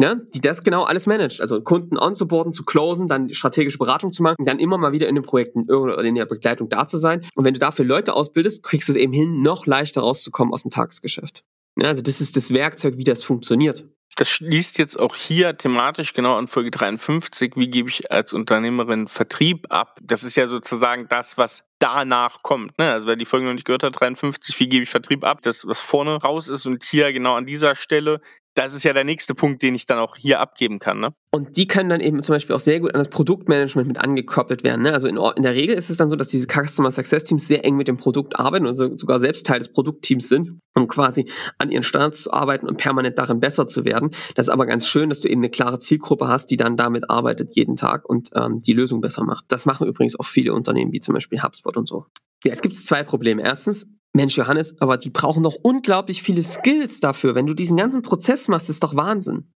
ja, 0.00 0.14
die 0.14 0.40
das 0.40 0.62
genau 0.62 0.84
alles 0.84 1.06
managt. 1.06 1.40
Also 1.40 1.60
Kunden 1.60 1.98
onzuboarden, 1.98 2.52
zu 2.52 2.64
closen, 2.64 3.08
dann 3.08 3.30
strategische 3.30 3.78
Beratung 3.78 4.12
zu 4.12 4.22
machen, 4.22 4.44
dann 4.44 4.60
immer 4.60 4.78
mal 4.78 4.92
wieder 4.92 5.08
in 5.08 5.16
den 5.16 5.24
Projekten 5.24 5.70
oder 5.70 5.98
in 6.04 6.14
der 6.14 6.26
Begleitung 6.26 6.68
da 6.68 6.86
zu 6.86 6.98
sein. 6.98 7.26
Und 7.34 7.44
wenn 7.44 7.54
du 7.54 7.60
dafür 7.60 7.84
Leute 7.84 8.14
ausbildest, 8.14 8.62
kriegst 8.62 8.88
du 8.88 8.92
es 8.92 8.96
eben 8.96 9.12
hin, 9.12 9.42
noch 9.42 9.66
leichter 9.66 10.02
rauszukommen 10.02 10.54
aus 10.54 10.62
dem 10.62 10.70
Tagesgeschäft. 10.70 11.44
Ja, 11.76 11.88
also 11.88 12.02
das 12.02 12.20
ist 12.20 12.36
das 12.36 12.52
Werkzeug, 12.52 12.96
wie 12.96 13.04
das 13.04 13.22
funktioniert. 13.22 13.84
Das 14.16 14.28
schließt 14.30 14.78
jetzt 14.78 14.98
auch 14.98 15.14
hier 15.14 15.56
thematisch 15.56 16.12
genau 16.12 16.36
an 16.36 16.48
Folge 16.48 16.72
53. 16.72 17.52
Wie 17.54 17.68
gebe 17.68 17.88
ich 17.88 18.10
als 18.10 18.32
Unternehmerin 18.32 19.06
Vertrieb 19.06 19.66
ab? 19.70 20.00
Das 20.02 20.24
ist 20.24 20.34
ja 20.34 20.48
sozusagen 20.48 21.06
das, 21.08 21.38
was 21.38 21.68
danach 21.78 22.42
kommt. 22.42 22.76
Ne? 22.78 22.90
Also 22.90 23.06
wer 23.06 23.14
die 23.14 23.26
Folge 23.26 23.46
noch 23.46 23.52
nicht 23.52 23.64
gehört 23.64 23.84
hat, 23.84 24.00
53, 24.00 24.58
wie 24.58 24.68
gebe 24.68 24.82
ich 24.82 24.90
Vertrieb 24.90 25.22
ab? 25.24 25.42
Das, 25.42 25.68
was 25.68 25.80
vorne 25.80 26.16
raus 26.16 26.48
ist 26.48 26.66
und 26.66 26.82
hier 26.82 27.12
genau 27.12 27.34
an 27.34 27.46
dieser 27.46 27.76
Stelle 27.76 28.20
das 28.58 28.74
ist 28.74 28.82
ja 28.82 28.92
der 28.92 29.04
nächste 29.04 29.34
Punkt, 29.34 29.62
den 29.62 29.76
ich 29.76 29.86
dann 29.86 29.98
auch 29.98 30.16
hier 30.16 30.40
abgeben 30.40 30.80
kann. 30.80 30.98
Ne? 30.98 31.14
Und 31.30 31.56
die 31.56 31.68
können 31.68 31.88
dann 31.88 32.00
eben 32.00 32.20
zum 32.22 32.34
Beispiel 32.34 32.56
auch 32.56 32.60
sehr 32.60 32.80
gut 32.80 32.92
an 32.92 32.98
das 32.98 33.08
Produktmanagement 33.08 33.86
mit 33.86 33.98
angekoppelt 33.98 34.64
werden. 34.64 34.82
Ne? 34.82 34.92
Also 34.92 35.06
in, 35.06 35.16
in, 35.36 35.42
der 35.44 35.54
Regel 35.54 35.76
ist 35.76 35.90
es 35.90 35.98
dann 35.98 36.10
so, 36.10 36.16
dass 36.16 36.28
diese 36.28 36.48
Customer 36.48 36.90
Success 36.90 37.22
Teams 37.22 37.46
sehr 37.46 37.64
eng 37.64 37.76
mit 37.76 37.86
dem 37.86 37.98
Produkt 37.98 38.38
arbeiten 38.38 38.66
und 38.66 38.74
sogar 38.74 39.20
selbst 39.20 39.46
Teil 39.46 39.60
des 39.60 39.70
Produktteams 39.70 40.28
sind, 40.28 40.58
um 40.74 40.88
quasi 40.88 41.30
an 41.58 41.70
ihren 41.70 41.84
Standards 41.84 42.22
zu 42.22 42.32
arbeiten 42.32 42.66
und 42.66 42.78
permanent 42.78 43.16
darin 43.16 43.38
besser 43.38 43.68
zu 43.68 43.84
werden. 43.84 44.10
Das 44.34 44.48
ist 44.48 44.52
aber 44.52 44.66
ganz 44.66 44.88
schön, 44.88 45.08
dass 45.08 45.20
du 45.20 45.28
eben 45.28 45.40
eine 45.40 45.50
klare 45.50 45.78
Zielgruppe 45.78 46.26
hast, 46.26 46.46
die 46.46 46.56
dann 46.56 46.76
damit 46.76 47.08
arbeitet 47.08 47.54
jeden 47.54 47.76
Tag 47.76 48.08
und 48.08 48.30
ähm, 48.34 48.60
die 48.60 48.72
Lösung 48.72 49.00
besser 49.00 49.22
macht. 49.22 49.44
Das 49.48 49.66
machen 49.66 49.86
übrigens 49.86 50.18
auch 50.18 50.26
viele 50.26 50.52
Unternehmen, 50.52 50.92
wie 50.92 51.00
zum 51.00 51.14
Beispiel 51.14 51.40
HubSpot 51.42 51.76
und 51.76 51.86
so. 51.86 52.06
Ja, 52.44 52.52
es 52.52 52.62
gibt 52.62 52.74
zwei 52.74 53.02
Probleme. 53.02 53.42
Erstens, 53.42 53.86
Mensch, 54.14 54.36
Johannes, 54.36 54.74
aber 54.80 54.96
die 54.96 55.10
brauchen 55.10 55.42
doch 55.42 55.56
unglaublich 55.62 56.22
viele 56.22 56.42
Skills 56.42 57.00
dafür. 57.00 57.34
Wenn 57.34 57.46
du 57.46 57.54
diesen 57.54 57.76
ganzen 57.76 58.02
Prozess 58.02 58.48
machst, 58.48 58.70
ist 58.70 58.82
doch 58.82 58.96
Wahnsinn. 58.96 59.52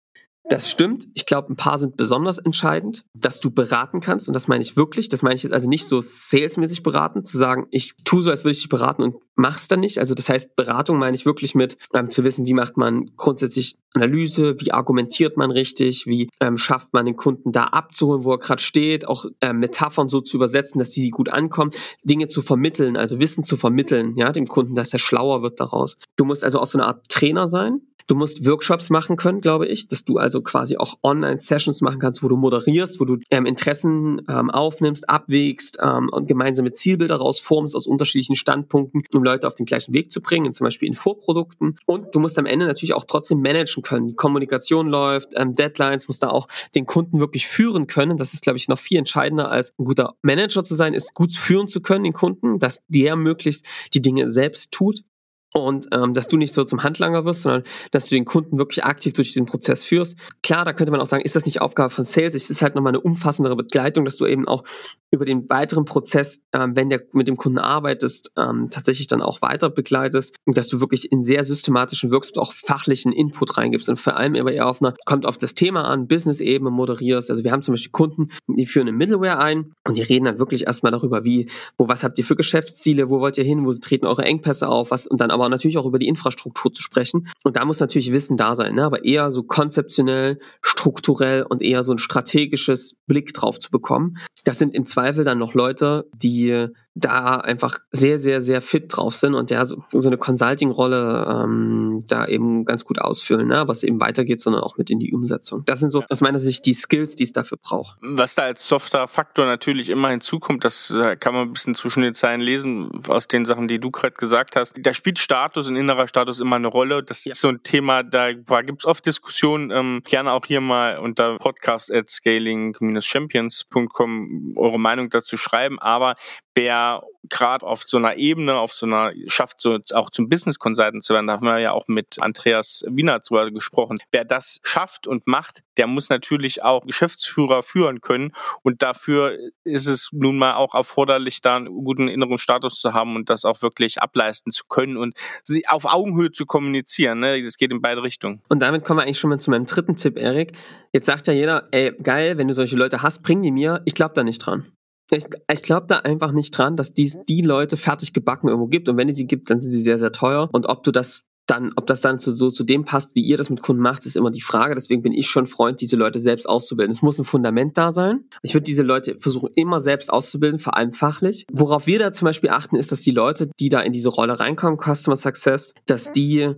Das 0.50 0.68
stimmt. 0.68 1.06
Ich 1.14 1.26
glaube, 1.26 1.52
ein 1.52 1.56
paar 1.56 1.78
sind 1.78 1.96
besonders 1.96 2.38
entscheidend, 2.38 3.04
dass 3.14 3.38
du 3.38 3.52
beraten 3.52 4.00
kannst. 4.00 4.26
Und 4.28 4.34
das 4.34 4.48
meine 4.48 4.62
ich 4.62 4.76
wirklich. 4.76 5.08
Das 5.08 5.22
meine 5.22 5.36
ich 5.36 5.44
jetzt 5.44 5.52
also 5.52 5.68
nicht 5.68 5.86
so 5.86 6.00
salesmäßig 6.00 6.82
beraten, 6.82 7.24
zu 7.24 7.38
sagen, 7.38 7.68
ich 7.70 7.94
tue 8.04 8.20
so, 8.20 8.30
als 8.30 8.42
würde 8.42 8.52
ich 8.52 8.58
dich 8.58 8.68
beraten 8.68 9.04
und 9.04 9.14
mach's 9.36 9.68
dann 9.68 9.78
nicht. 9.78 9.98
Also 9.98 10.12
das 10.14 10.28
heißt, 10.28 10.56
Beratung 10.56 10.98
meine 10.98 11.16
ich 11.16 11.24
wirklich 11.24 11.54
mit, 11.54 11.78
ähm, 11.94 12.10
zu 12.10 12.24
wissen, 12.24 12.46
wie 12.46 12.54
macht 12.54 12.76
man 12.76 13.12
grundsätzlich 13.16 13.76
Analyse, 13.94 14.60
wie 14.60 14.72
argumentiert 14.72 15.36
man 15.36 15.52
richtig, 15.52 16.06
wie 16.06 16.28
ähm, 16.40 16.58
schafft 16.58 16.92
man 16.94 17.06
den 17.06 17.16
Kunden 17.16 17.52
da 17.52 17.64
abzuholen, 17.64 18.24
wo 18.24 18.32
er 18.32 18.38
gerade 18.38 18.62
steht, 18.62 19.06
auch 19.06 19.26
ähm, 19.40 19.60
Metaphern 19.60 20.08
so 20.08 20.20
zu 20.20 20.36
übersetzen, 20.36 20.80
dass 20.80 20.90
die 20.90 21.10
gut 21.10 21.28
ankommen, 21.28 21.70
Dinge 22.04 22.26
zu 22.26 22.42
vermitteln, 22.42 22.96
also 22.96 23.20
Wissen 23.20 23.44
zu 23.44 23.56
vermitteln, 23.56 24.16
ja, 24.16 24.32
dem 24.32 24.46
Kunden, 24.46 24.74
dass 24.74 24.92
er 24.92 24.98
schlauer 24.98 25.42
wird 25.42 25.60
daraus. 25.60 25.96
Du 26.16 26.24
musst 26.24 26.42
also 26.42 26.58
auch 26.58 26.66
so 26.66 26.76
eine 26.76 26.88
Art 26.88 27.08
Trainer 27.08 27.48
sein, 27.48 27.82
Du 28.10 28.16
musst 28.16 28.44
Workshops 28.44 28.90
machen 28.90 29.14
können, 29.14 29.40
glaube 29.40 29.68
ich, 29.68 29.86
dass 29.86 30.04
du 30.04 30.16
also 30.16 30.42
quasi 30.42 30.76
auch 30.76 30.98
Online-Sessions 31.04 31.80
machen 31.80 32.00
kannst, 32.00 32.24
wo 32.24 32.28
du 32.28 32.36
moderierst, 32.36 32.98
wo 32.98 33.04
du 33.04 33.18
ähm, 33.30 33.46
Interessen 33.46 34.20
ähm, 34.28 34.50
aufnimmst, 34.50 35.08
abwägst 35.08 35.78
ähm, 35.80 36.08
und 36.10 36.26
gemeinsame 36.26 36.72
Zielbilder 36.72 37.14
rausformst 37.14 37.76
aus 37.76 37.86
unterschiedlichen 37.86 38.34
Standpunkten, 38.34 39.04
um 39.14 39.22
Leute 39.22 39.46
auf 39.46 39.54
den 39.54 39.64
gleichen 39.64 39.94
Weg 39.94 40.10
zu 40.10 40.20
bringen, 40.20 40.52
zum 40.52 40.64
Beispiel 40.64 40.88
in 40.88 40.96
Vorprodukten. 40.96 41.78
Und 41.86 42.12
du 42.12 42.18
musst 42.18 42.36
am 42.36 42.46
Ende 42.46 42.66
natürlich 42.66 42.94
auch 42.94 43.04
trotzdem 43.04 43.42
managen 43.42 43.84
können. 43.84 44.08
Die 44.08 44.16
Kommunikation 44.16 44.88
läuft, 44.88 45.34
ähm, 45.36 45.54
Deadlines, 45.54 46.08
musst 46.08 46.24
da 46.24 46.30
auch 46.30 46.48
den 46.74 46.86
Kunden 46.86 47.20
wirklich 47.20 47.46
führen 47.46 47.86
können. 47.86 48.16
Das 48.16 48.34
ist, 48.34 48.42
glaube 48.42 48.56
ich, 48.56 48.66
noch 48.66 48.80
viel 48.80 48.98
entscheidender 48.98 49.52
als 49.52 49.72
ein 49.78 49.84
guter 49.84 50.16
Manager 50.22 50.64
zu 50.64 50.74
sein, 50.74 50.94
ist 50.94 51.14
gut 51.14 51.36
führen 51.36 51.68
zu 51.68 51.80
können, 51.80 52.02
den 52.02 52.12
Kunden, 52.12 52.58
dass 52.58 52.82
der 52.88 53.14
möglichst 53.14 53.64
die 53.94 54.02
Dinge 54.02 54.32
selbst 54.32 54.72
tut 54.72 55.04
und 55.52 55.88
ähm, 55.92 56.14
dass 56.14 56.28
du 56.28 56.36
nicht 56.36 56.54
so 56.54 56.64
zum 56.64 56.82
Handlanger 56.82 57.24
wirst, 57.24 57.42
sondern 57.42 57.64
dass 57.90 58.08
du 58.08 58.14
den 58.14 58.24
Kunden 58.24 58.58
wirklich 58.58 58.84
aktiv 58.84 59.12
durch 59.12 59.28
diesen 59.28 59.46
Prozess 59.46 59.84
führst. 59.84 60.16
Klar, 60.42 60.64
da 60.64 60.72
könnte 60.72 60.92
man 60.92 61.00
auch 61.00 61.06
sagen, 61.06 61.24
ist 61.24 61.36
das 61.36 61.44
nicht 61.44 61.60
Aufgabe 61.60 61.90
von 61.90 62.04
Sales? 62.04 62.34
Es 62.34 62.50
ist 62.50 62.62
halt 62.62 62.74
nochmal 62.74 62.92
eine 62.92 63.00
umfassendere 63.00 63.56
Begleitung, 63.56 64.04
dass 64.04 64.16
du 64.16 64.26
eben 64.26 64.46
auch 64.46 64.64
über 65.12 65.24
den 65.24 65.48
weiteren 65.50 65.84
Prozess, 65.84 66.40
ähm, 66.52 66.76
wenn 66.76 66.88
der 66.88 67.02
mit 67.12 67.26
dem 67.26 67.36
Kunden 67.36 67.58
arbeitest, 67.58 68.32
ähm, 68.36 68.68
tatsächlich 68.70 69.08
dann 69.08 69.22
auch 69.22 69.42
weiter 69.42 69.68
begleitest 69.68 70.36
und 70.44 70.56
dass 70.56 70.68
du 70.68 70.80
wirklich 70.80 71.10
in 71.10 71.24
sehr 71.24 71.42
systematischen 71.42 72.12
Workshops 72.12 72.38
auch 72.38 72.54
fachlichen 72.54 73.12
Input 73.12 73.56
reingibst 73.56 73.88
und 73.88 73.96
vor 73.96 74.16
allem 74.16 74.36
aber 74.36 74.52
eher 74.52 74.68
auf 74.68 74.80
einer, 74.80 74.94
kommt 75.06 75.26
auf 75.26 75.36
das 75.36 75.54
Thema 75.54 75.84
an, 75.84 76.06
Business-Ebene 76.06 76.70
moderierst. 76.70 77.28
Also 77.28 77.42
wir 77.42 77.50
haben 77.50 77.62
zum 77.62 77.74
Beispiel 77.74 77.90
Kunden, 77.90 78.28
die 78.46 78.66
führen 78.66 78.86
eine 78.86 78.96
Middleware 78.96 79.38
ein 79.38 79.72
und 79.86 79.96
die 79.96 80.02
reden 80.02 80.26
dann 80.26 80.38
wirklich 80.38 80.66
erstmal 80.66 80.92
darüber, 80.92 81.24
wie, 81.24 81.50
wo, 81.76 81.88
was 81.88 82.04
habt 82.04 82.18
ihr 82.18 82.24
für 82.24 82.36
Geschäftsziele, 82.36 83.10
wo 83.10 83.20
wollt 83.20 83.36
ihr 83.36 83.44
hin, 83.44 83.66
wo 83.66 83.72
treten 83.72 84.06
eure 84.06 84.22
Engpässe 84.22 84.68
auf, 84.68 84.92
was 84.92 85.08
und 85.08 85.20
dann 85.20 85.32
aber 85.32 85.39
natürlich 85.48 85.78
auch 85.78 85.86
über 85.86 85.98
die 85.98 86.08
Infrastruktur 86.08 86.72
zu 86.72 86.82
sprechen. 86.82 87.28
Und 87.44 87.56
da 87.56 87.64
muss 87.64 87.80
natürlich 87.80 88.12
Wissen 88.12 88.36
da 88.36 88.56
sein, 88.56 88.74
ne? 88.74 88.84
aber 88.84 89.04
eher 89.04 89.30
so 89.30 89.42
konzeptionell, 89.42 90.38
strukturell 90.62 91.42
und 91.42 91.62
eher 91.62 91.82
so 91.82 91.92
ein 91.92 91.98
strategisches 91.98 92.96
Blick 93.06 93.32
drauf 93.34 93.58
zu 93.58 93.70
bekommen. 93.70 94.18
Das 94.44 94.58
sind 94.58 94.74
im 94.74 94.84
Zweifel 94.84 95.24
dann 95.24 95.38
noch 95.38 95.54
Leute, 95.54 96.08
die 96.14 96.68
da 96.94 97.36
einfach 97.36 97.78
sehr, 97.92 98.18
sehr, 98.18 98.40
sehr 98.40 98.60
fit 98.60 98.86
drauf 98.88 99.14
sind 99.14 99.34
und 99.34 99.50
der 99.50 99.64
so, 99.64 99.84
so 99.92 100.08
eine 100.08 100.18
Consulting-Rolle 100.18 101.44
ähm, 101.44 102.04
da 102.08 102.26
eben 102.26 102.64
ganz 102.64 102.84
gut 102.84 103.00
ausfüllen, 103.00 103.46
ne? 103.46 103.62
was 103.66 103.84
eben 103.84 104.00
weitergeht, 104.00 104.40
sondern 104.40 104.62
auch 104.62 104.76
mit 104.76 104.90
in 104.90 104.98
die 104.98 105.12
Umsetzung. 105.12 105.62
Das 105.66 105.78
sind 105.80 105.90
so 105.90 106.02
aus 106.08 106.20
meiner 106.20 106.40
Sicht 106.40 106.66
die 106.66 106.74
Skills, 106.74 107.14
die 107.14 107.22
es 107.24 107.32
dafür 107.32 107.58
braucht. 107.62 107.96
Was 108.02 108.34
da 108.34 108.42
als 108.42 108.66
softer 108.66 109.06
Faktor 109.06 109.46
natürlich 109.46 109.88
immer 109.88 110.08
hinzukommt, 110.08 110.64
das 110.64 110.90
äh, 110.90 111.14
kann 111.16 111.32
man 111.32 111.48
ein 111.48 111.52
bisschen 111.52 111.76
zwischen 111.76 112.02
den 112.02 112.16
Zeilen 112.16 112.40
lesen, 112.40 112.90
aus 113.06 113.28
den 113.28 113.44
Sachen, 113.44 113.68
die 113.68 113.78
du 113.78 113.92
gerade 113.92 114.14
gesagt 114.14 114.56
hast. 114.56 114.74
Da 114.80 114.92
spielt 114.92 115.20
Status 115.20 115.68
und 115.68 115.76
innerer 115.76 116.08
Status 116.08 116.40
immer 116.40 116.56
eine 116.56 116.68
Rolle. 116.68 117.04
Das 117.04 117.24
ja. 117.24 117.30
ist 117.32 117.40
so 117.40 117.48
ein 117.48 117.62
Thema, 117.62 118.02
da 118.02 118.32
gibt 118.32 118.80
es 118.80 118.86
oft 118.86 119.06
Diskussionen. 119.06 119.70
Ähm, 119.70 120.02
gerne 120.04 120.32
auch 120.32 120.44
hier 120.44 120.60
mal 120.60 120.98
unter 120.98 121.38
podcast 121.38 121.92
at 121.92 122.10
scaling-champions.com 122.10 124.54
eure 124.56 124.80
Meinung 124.80 125.10
dazu 125.10 125.36
schreiben. 125.36 125.78
Aber 125.78 126.16
wer 126.54 127.02
gerade 127.28 127.66
auf 127.66 127.84
so 127.86 127.96
einer 127.96 128.16
Ebene, 128.16 128.56
auf 128.56 128.72
so 128.72 128.86
einer, 128.86 129.12
schafft 129.26 129.60
so 129.60 129.78
auch 129.92 130.10
zum 130.10 130.28
Business 130.28 130.58
Consultant 130.58 131.04
zu 131.04 131.14
werden, 131.14 131.26
da 131.26 131.34
haben 131.34 131.46
wir 131.46 131.58
ja 131.58 131.72
auch 131.72 131.86
mit 131.86 132.20
Andreas 132.20 132.82
Wiener 132.88 133.20
drüber 133.20 133.50
gesprochen. 133.50 133.98
Wer 134.10 134.24
das 134.24 134.60
schafft 134.62 135.06
und 135.06 135.26
macht, 135.26 135.62
der 135.76 135.86
muss 135.86 136.08
natürlich 136.08 136.62
auch 136.62 136.84
Geschäftsführer 136.84 137.62
führen 137.62 138.00
können 138.00 138.32
und 138.62 138.82
dafür 138.82 139.36
ist 139.64 139.86
es 139.86 140.10
nun 140.12 140.38
mal 140.38 140.54
auch 140.54 140.74
erforderlich, 140.74 141.40
da 141.40 141.56
einen 141.56 141.66
guten 141.84 142.08
inneren 142.08 142.38
Status 142.38 142.80
zu 142.80 142.94
haben 142.94 143.16
und 143.16 143.30
das 143.30 143.44
auch 143.44 143.62
wirklich 143.62 144.02
ableisten 144.02 144.50
zu 144.50 144.64
können 144.68 144.96
und 144.96 145.14
sie 145.44 145.68
auf 145.68 145.84
Augenhöhe 145.84 146.32
zu 146.32 146.46
kommunizieren. 146.46 147.20
Ne? 147.20 147.42
Das 147.42 147.56
geht 147.56 147.70
in 147.70 147.80
beide 147.80 148.02
Richtungen. 148.02 148.42
Und 148.48 148.60
damit 148.60 148.84
kommen 148.84 148.98
wir 148.98 149.04
eigentlich 149.04 149.20
schon 149.20 149.30
mal 149.30 149.38
zu 149.38 149.50
meinem 149.50 149.66
dritten 149.66 149.96
Tipp, 149.96 150.16
Erik. 150.16 150.56
Jetzt 150.92 151.06
sagt 151.06 151.28
ja 151.28 151.32
jeder, 151.32 151.68
ey, 151.70 151.92
geil, 152.02 152.38
wenn 152.38 152.48
du 152.48 152.54
solche 152.54 152.76
Leute 152.76 153.02
hast, 153.02 153.22
bring 153.22 153.42
die 153.42 153.52
mir. 153.52 153.82
Ich 153.84 153.94
glaube 153.94 154.14
da 154.14 154.24
nicht 154.24 154.38
dran. 154.38 154.72
Ich, 155.10 155.24
ich 155.52 155.62
glaube 155.62 155.86
da 155.88 155.98
einfach 155.98 156.32
nicht 156.32 156.56
dran, 156.56 156.76
dass 156.76 156.94
dies 156.94 157.18
die 157.28 157.42
Leute 157.42 157.76
fertig 157.76 158.12
gebacken 158.12 158.48
irgendwo 158.48 158.68
gibt. 158.68 158.88
Und 158.88 158.96
wenn 158.96 159.08
es 159.08 159.16
sie 159.16 159.26
gibt, 159.26 159.50
dann 159.50 159.60
sind 159.60 159.72
sie 159.72 159.82
sehr, 159.82 159.98
sehr 159.98 160.12
teuer. 160.12 160.48
Und 160.52 160.66
ob 160.66 160.84
du 160.84 160.92
das 160.92 161.22
dann, 161.50 161.72
ob 161.74 161.86
das 161.86 162.00
dann 162.00 162.18
zu, 162.18 162.30
so 162.30 162.50
zu 162.50 162.62
dem 162.62 162.84
passt, 162.84 163.14
wie 163.16 163.22
ihr 163.22 163.36
das 163.36 163.50
mit 163.50 163.60
Kunden 163.60 163.82
macht, 163.82 164.06
ist 164.06 164.16
immer 164.16 164.30
die 164.30 164.40
Frage. 164.40 164.74
Deswegen 164.74 165.02
bin 165.02 165.12
ich 165.12 165.28
schon 165.28 165.46
Freund, 165.46 165.80
diese 165.80 165.96
Leute 165.96 166.20
selbst 166.20 166.48
auszubilden. 166.48 166.92
Es 166.92 167.02
muss 167.02 167.18
ein 167.18 167.24
Fundament 167.24 167.76
da 167.76 167.90
sein. 167.92 168.24
Ich 168.42 168.54
würde 168.54 168.64
diese 168.64 168.82
Leute 168.82 169.16
versuchen, 169.18 169.50
immer 169.56 169.80
selbst 169.80 170.12
auszubilden, 170.12 170.60
vor 170.60 170.76
allem 170.76 170.92
fachlich. 170.92 171.46
Worauf 171.52 171.86
wir 171.86 171.98
da 171.98 172.12
zum 172.12 172.26
Beispiel 172.26 172.50
achten, 172.50 172.76
ist, 172.76 172.92
dass 172.92 173.00
die 173.00 173.10
Leute, 173.10 173.50
die 173.58 173.68
da 173.68 173.80
in 173.80 173.92
diese 173.92 174.10
Rolle 174.10 174.38
reinkommen, 174.38 174.78
Customer 174.78 175.16
Success, 175.16 175.74
dass 175.86 176.12
die 176.12 176.54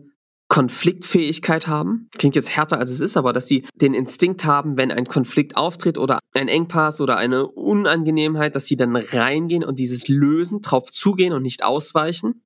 Konfliktfähigkeit 0.52 1.66
haben. 1.66 2.10
Klingt 2.18 2.36
jetzt 2.36 2.54
härter 2.54 2.78
als 2.78 2.90
es 2.90 3.00
ist, 3.00 3.16
aber 3.16 3.32
dass 3.32 3.46
sie 3.46 3.64
den 3.74 3.94
Instinkt 3.94 4.44
haben, 4.44 4.76
wenn 4.76 4.90
ein 4.90 5.06
Konflikt 5.06 5.56
auftritt 5.56 5.96
oder 5.96 6.18
ein 6.34 6.48
Engpass 6.48 7.00
oder 7.00 7.16
eine 7.16 7.46
Unangenehmheit, 7.46 8.54
dass 8.54 8.66
sie 8.66 8.76
dann 8.76 8.94
reingehen 8.94 9.64
und 9.64 9.78
dieses 9.78 10.08
lösen, 10.08 10.60
drauf 10.60 10.90
zugehen 10.90 11.32
und 11.32 11.40
nicht 11.40 11.64
ausweichen. 11.64 12.44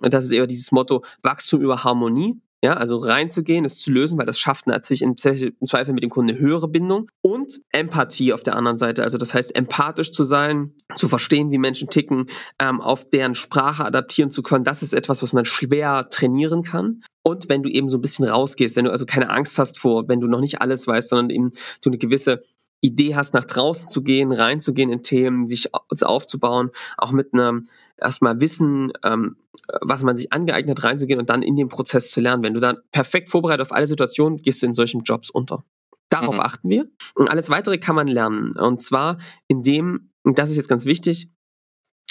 Und 0.00 0.12
das 0.12 0.24
ist 0.24 0.32
eher 0.32 0.48
dieses 0.48 0.72
Motto 0.72 1.04
Wachstum 1.22 1.60
über 1.60 1.84
Harmonie. 1.84 2.34
Ja, 2.64 2.72
also 2.72 2.96
reinzugehen, 2.96 3.66
es 3.66 3.78
zu 3.78 3.92
lösen, 3.92 4.18
weil 4.18 4.24
das 4.24 4.38
schafft 4.38 4.66
natürlich 4.66 5.02
im 5.02 5.16
Zweifel 5.16 5.92
mit 5.92 6.02
dem 6.02 6.10
Kunden 6.10 6.30
eine 6.30 6.38
höhere 6.38 6.68
Bindung 6.68 7.10
und 7.20 7.60
Empathie 7.70 8.32
auf 8.32 8.42
der 8.42 8.56
anderen 8.56 8.78
Seite. 8.78 9.02
Also 9.02 9.18
das 9.18 9.34
heißt, 9.34 9.54
empathisch 9.54 10.10
zu 10.10 10.24
sein, 10.24 10.72
zu 10.96 11.06
verstehen, 11.06 11.50
wie 11.50 11.58
Menschen 11.58 11.90
ticken, 11.90 12.26
ähm, 12.58 12.80
auf 12.80 13.08
deren 13.10 13.34
Sprache 13.34 13.84
adaptieren 13.84 14.30
zu 14.30 14.42
können. 14.42 14.64
Das 14.64 14.82
ist 14.82 14.94
etwas, 14.94 15.22
was 15.22 15.34
man 15.34 15.44
schwer 15.44 16.08
trainieren 16.10 16.62
kann. 16.62 17.02
Und 17.22 17.48
wenn 17.48 17.62
du 17.62 17.68
eben 17.68 17.90
so 17.90 17.98
ein 17.98 18.02
bisschen 18.02 18.24
rausgehst, 18.24 18.76
wenn 18.76 18.84
du 18.84 18.90
also 18.90 19.04
keine 19.04 19.30
Angst 19.30 19.58
hast 19.58 19.78
vor, 19.78 20.08
wenn 20.08 20.20
du 20.20 20.28
noch 20.28 20.40
nicht 20.40 20.60
alles 20.60 20.86
weißt, 20.86 21.10
sondern 21.10 21.30
eben 21.30 21.50
du 21.82 21.90
eine 21.90 21.98
gewisse 21.98 22.42
Idee 22.80 23.14
hast, 23.14 23.34
nach 23.34 23.44
draußen 23.44 23.88
zu 23.88 24.02
gehen, 24.02 24.32
reinzugehen 24.32 24.90
in 24.90 25.02
Themen, 25.02 25.48
sich 25.48 25.70
aufzubauen, 25.74 26.70
auch 26.98 27.12
mit 27.12 27.32
einem 27.32 27.68
erstmal 27.96 28.40
Wissen, 28.40 28.92
ähm, 29.02 29.36
was 29.80 30.02
man 30.02 30.16
sich 30.16 30.32
angeeignet, 30.32 30.84
reinzugehen 30.84 31.18
und 31.18 31.30
dann 31.30 31.42
in 31.42 31.56
den 31.56 31.68
Prozess 31.68 32.10
zu 32.10 32.20
lernen. 32.20 32.42
Wenn 32.42 32.54
du 32.54 32.60
dann 32.60 32.78
perfekt 32.92 33.30
vorbereitet 33.30 33.62
auf 33.62 33.72
alle 33.72 33.86
Situationen, 33.86 34.38
gehst 34.38 34.62
du 34.62 34.66
in 34.66 34.74
solchen 34.74 35.02
Jobs 35.02 35.30
unter. 35.30 35.64
Darauf 36.08 36.34
mhm. 36.34 36.40
achten 36.40 36.68
wir. 36.68 36.88
Und 37.14 37.28
alles 37.28 37.50
weitere 37.50 37.78
kann 37.78 37.96
man 37.96 38.06
lernen. 38.06 38.52
Und 38.56 38.80
zwar 38.80 39.18
indem, 39.48 40.10
und 40.22 40.38
das 40.38 40.50
ist 40.50 40.56
jetzt 40.56 40.68
ganz 40.68 40.84
wichtig, 40.84 41.30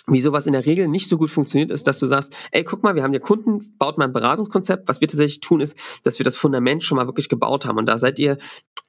wie 0.07 0.21
sowas 0.21 0.45
in 0.45 0.53
der 0.53 0.65
Regel 0.65 0.87
nicht 0.87 1.09
so 1.09 1.17
gut 1.17 1.31
funktioniert, 1.31 1.71
ist, 1.71 1.87
dass 1.87 1.97
du 1.97 2.05
sagst, 2.05 2.31
ey, 2.51 2.63
guck 2.63 2.83
mal, 2.83 2.93
wir 2.95 3.01
haben 3.01 3.13
ja 3.13 3.19
Kunden, 3.19 3.75
baut 3.79 3.97
mal 3.97 4.05
ein 4.05 4.13
Beratungskonzept. 4.13 4.87
Was 4.87 5.01
wir 5.01 5.07
tatsächlich 5.07 5.39
tun, 5.39 5.61
ist, 5.61 5.75
dass 6.03 6.19
wir 6.19 6.23
das 6.23 6.37
Fundament 6.37 6.83
schon 6.83 6.97
mal 6.97 7.07
wirklich 7.07 7.29
gebaut 7.29 7.65
haben. 7.65 7.77
Und 7.79 7.87
da 7.87 7.97
seid 7.97 8.19
ihr 8.19 8.37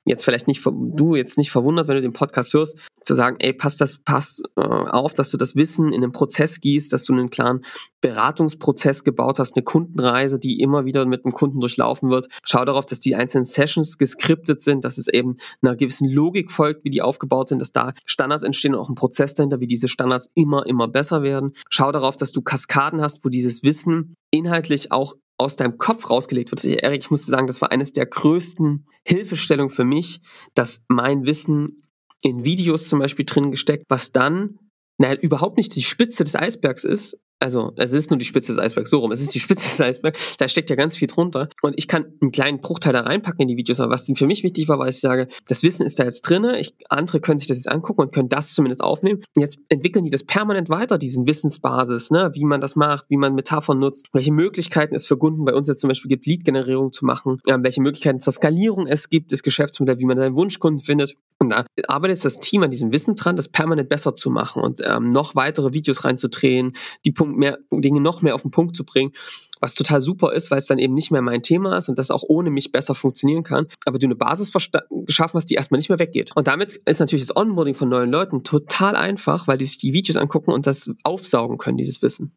jetzt 0.07 0.25
vielleicht 0.25 0.47
nicht, 0.47 0.65
du 0.65 1.15
jetzt 1.15 1.37
nicht 1.37 1.51
verwundert, 1.51 1.89
wenn 1.89 1.97
du 1.97 2.03
den 2.03 2.13
Podcast 2.13 2.55
hörst, 2.55 2.79
zu 3.05 3.15
sagen, 3.15 3.37
ey, 3.41 3.53
passt 3.53 3.81
das, 3.81 3.99
passt 3.99 4.43
äh, 4.57 4.61
auf, 4.61 5.13
dass 5.13 5.31
du 5.31 5.37
das 5.37 5.57
Wissen 5.57 5.93
in 5.93 6.01
den 6.01 6.13
Prozess 6.13 6.61
gießt, 6.61 6.93
dass 6.93 7.05
du 7.05 7.13
einen 7.13 7.29
klaren 7.29 7.65
Beratungsprozess 8.01 9.05
gebaut 9.05 9.39
hast, 9.39 9.57
eine 9.57 9.65
Kundenreise, 9.65 10.39
die 10.39 10.61
immer 10.61 10.85
wieder 10.85 11.07
mit 11.07 11.25
dem 11.25 11.33
Kunden 11.33 11.61
durchlaufen 11.61 12.09
wird. 12.09 12.29
Schau 12.45 12.65
darauf, 12.65 12.87
dass 12.87 13.01
die 13.01 13.17
einzelnen 13.17 13.45
Sessions 13.45 13.99
geskriptet 13.99 14.63
sind, 14.63 14.85
dass 14.85 14.97
es 14.97 15.09
eben 15.09 15.37
einer 15.61 15.77
gewissen 15.77 16.09
Logik 16.09 16.53
folgt, 16.53 16.85
wie 16.85 16.91
die 16.91 17.03
aufgebaut 17.03 17.49
sind, 17.49 17.61
dass 17.61 17.73
da 17.73 17.93
Standards 18.05 18.45
entstehen 18.45 18.75
und 18.75 18.81
auch 18.81 18.89
ein 18.89 18.95
Prozess 18.95 19.35
dahinter, 19.35 19.61
wie 19.61 19.67
diese 19.67 19.89
Standards 19.89 20.31
immer, 20.35 20.67
immer 20.67 20.89
besser 20.89 21.23
werden. 21.23 21.53
Schau 21.69 21.91
darauf, 21.91 22.17
dass 22.17 22.33
du 22.33 22.43
Kaskaden 22.43 23.01
hast, 23.01 23.25
wo 23.25 23.29
dieses 23.29 23.63
Wissen 23.65 24.15
inhaltlich 24.31 24.93
auch 24.93 25.15
aus 25.39 25.57
deinem 25.57 25.79
Kopf 25.79 26.11
rausgelegt 26.11 26.51
wird. 26.51 26.65
Erik, 26.65 27.03
ich 27.03 27.11
musste 27.11 27.31
sagen, 27.31 27.47
das 27.47 27.61
war 27.61 27.71
eines 27.71 27.93
der 27.93 28.07
größten 28.07 28.87
Hilfestellungen 29.07 29.71
für 29.71 29.85
mich, 29.85 30.21
dass 30.55 30.83
mein 30.89 31.27
Wissen 31.27 31.83
in 32.23 32.45
Videos 32.45 32.89
zum 32.89 32.99
Beispiel 32.99 33.27
drin 33.27 33.51
gesteckt, 33.51 33.85
was 33.89 34.13
dann 34.13 34.59
naja, 34.99 35.15
überhaupt 35.21 35.59
nicht 35.59 35.75
die 35.77 35.83
Spitze 35.83 36.25
des 36.25 36.35
Eisbergs 36.35 36.85
ist, 36.85 37.19
also 37.39 37.73
es 37.77 37.93
ist 37.93 38.11
nur 38.11 38.19
die 38.19 38.25
Spitze 38.25 38.53
des 38.53 38.59
Eisbergs, 38.59 38.91
so 38.91 38.99
rum, 38.99 39.13
es 39.13 39.21
ist 39.21 39.35
die 39.35 39.41
Spitze 39.41 39.69
des 39.69 39.81
Eisbergs, 39.81 40.37
da 40.39 40.49
steckt 40.49 40.71
ja 40.71 40.77
ganz 40.77 40.97
viel 40.97 41.09
drunter. 41.09 41.49
Und 41.63 41.75
ich 41.77 41.89
kann 41.89 42.07
einen 42.21 42.33
kleinen 42.33 42.61
Bruchteil 42.61 42.93
da 42.93 43.01
reinpacken 43.01 43.43
in 43.43 43.49
die 43.49 43.57
Videos, 43.57 43.81
aber 43.81 43.93
was 43.93 44.11
für 44.13 44.27
mich 44.27 44.43
wichtig 44.43 44.69
war, 44.69 44.79
war, 44.79 44.89
ich 44.89 45.01
sage, 45.01 45.29
das 45.47 45.63
Wissen 45.63 45.85
ist 45.85 45.99
da 45.99 46.05
jetzt 46.05 46.23
drinne, 46.23 46.59
ich, 46.59 46.75
andere 46.89 47.21
können 47.21 47.39
sich 47.39 47.49
das 47.49 47.59
jetzt 47.59 47.69
angucken 47.69 48.03
und 48.03 48.13
können 48.13 48.29
das 48.29 48.55
zumindest 48.55 48.83
aufnehmen. 48.83 49.23
Und 49.37 49.43
jetzt 49.43 49.59
entwickeln 49.69 50.05
die 50.05 50.11
das 50.11 50.25
permanent 50.25 50.69
weiter, 50.71 50.99
diesen 50.99 51.27
Wissensbasis, 51.27 52.11
ne, 52.11 52.31
wie 52.35 52.45
man 52.45 52.61
das 52.61 52.77
macht, 52.77 53.11
wie 53.11 53.17
man 53.17 53.35
Metaphern 53.35 53.79
nutzt, 53.79 54.09
welche 54.13 54.33
Möglichkeiten 54.33 54.95
es 54.95 55.07
für 55.07 55.17
Kunden 55.17 55.45
bei 55.45 55.55
uns 55.55 55.69
jetzt 55.69 55.81
zum 55.81 55.89
Beispiel 55.89 56.09
gibt, 56.09 56.27
Lead-Generierung 56.27 56.93
zu 56.93 57.05
machen, 57.05 57.39
ja, 57.47 57.63
welche 57.63 57.83
Möglichkeiten 57.83 58.21
zur 58.21 58.33
Skalierung 58.33 58.87
es 58.87 59.09
gibt, 59.09 59.33
das 59.33 59.43
Geschäftsmodell, 59.43 59.99
wie 59.99 60.05
man 60.05 60.17
seinen 60.17 60.37
Wunschkunden 60.37 60.85
findet. 60.85 61.17
Und 61.39 61.51
da 61.51 61.67
arbeitet 61.89 62.25
das 62.25 62.39
Team 62.39 62.63
an 62.63 62.71
diesem 62.71 62.93
Wissen 62.93 63.15
dran, 63.15 63.37
das 63.37 63.49
permanent 63.49 63.91
besser 63.91 64.15
zu 64.15 64.31
machen 64.31 64.63
und 64.63 64.81
ähm, 64.83 65.11
noch 65.11 65.35
weitere 65.35 65.75
Videos 65.75 66.05
reinzudrehen, 66.05 66.73
die 67.05 67.13
Punkt 67.27 67.39
mehr, 67.39 67.59
Dinge 67.73 68.01
noch 68.01 68.23
mehr 68.23 68.35
auf 68.35 68.43
den 68.43 68.51
Punkt 68.51 68.77
zu 68.77 68.85
bringen, 68.85 69.13
was 69.61 69.75
total 69.75 70.01
super 70.01 70.33
ist, 70.33 70.51
weil 70.51 70.59
es 70.59 70.67
dann 70.67 70.79
eben 70.79 70.95
nicht 70.95 71.11
mehr 71.11 71.23
mein 71.23 71.43
Thema 71.43 71.77
ist 71.79 71.89
und 71.89 71.99
das 71.99 72.11
auch 72.11 72.23
ohne 72.27 72.51
mich 72.51 72.73
besser 72.73 72.95
funktionieren 72.95 73.43
kann, 73.43 73.67
aber 73.85 73.99
du 73.99 74.07
eine 74.07 74.15
Basis 74.15 74.53
geschaffen 74.53 75.39
hast, 75.39 75.47
die 75.47 75.55
erstmal 75.55 75.79
nicht 75.79 75.89
mehr 75.89 75.99
weggeht. 75.99 76.33
Und 76.35 76.47
damit 76.47 76.81
ist 76.85 77.01
natürlich 77.01 77.27
das 77.27 77.37
Onboarding 77.37 77.75
von 77.75 77.89
neuen 77.89 78.11
Leuten 78.11 78.43
total 78.45 78.97
einfach, 78.97 79.49
weil 79.49 79.59
die 79.59 79.65
sich 79.65 79.79
die 79.79 79.93
Videos 79.93 80.17
angucken 80.17 80.53
und 80.53 80.67
das 80.67 80.91
aufsaugen 81.05 81.59
können, 81.59 81.79
dieses 81.79 82.03
Wissen. 82.03 82.37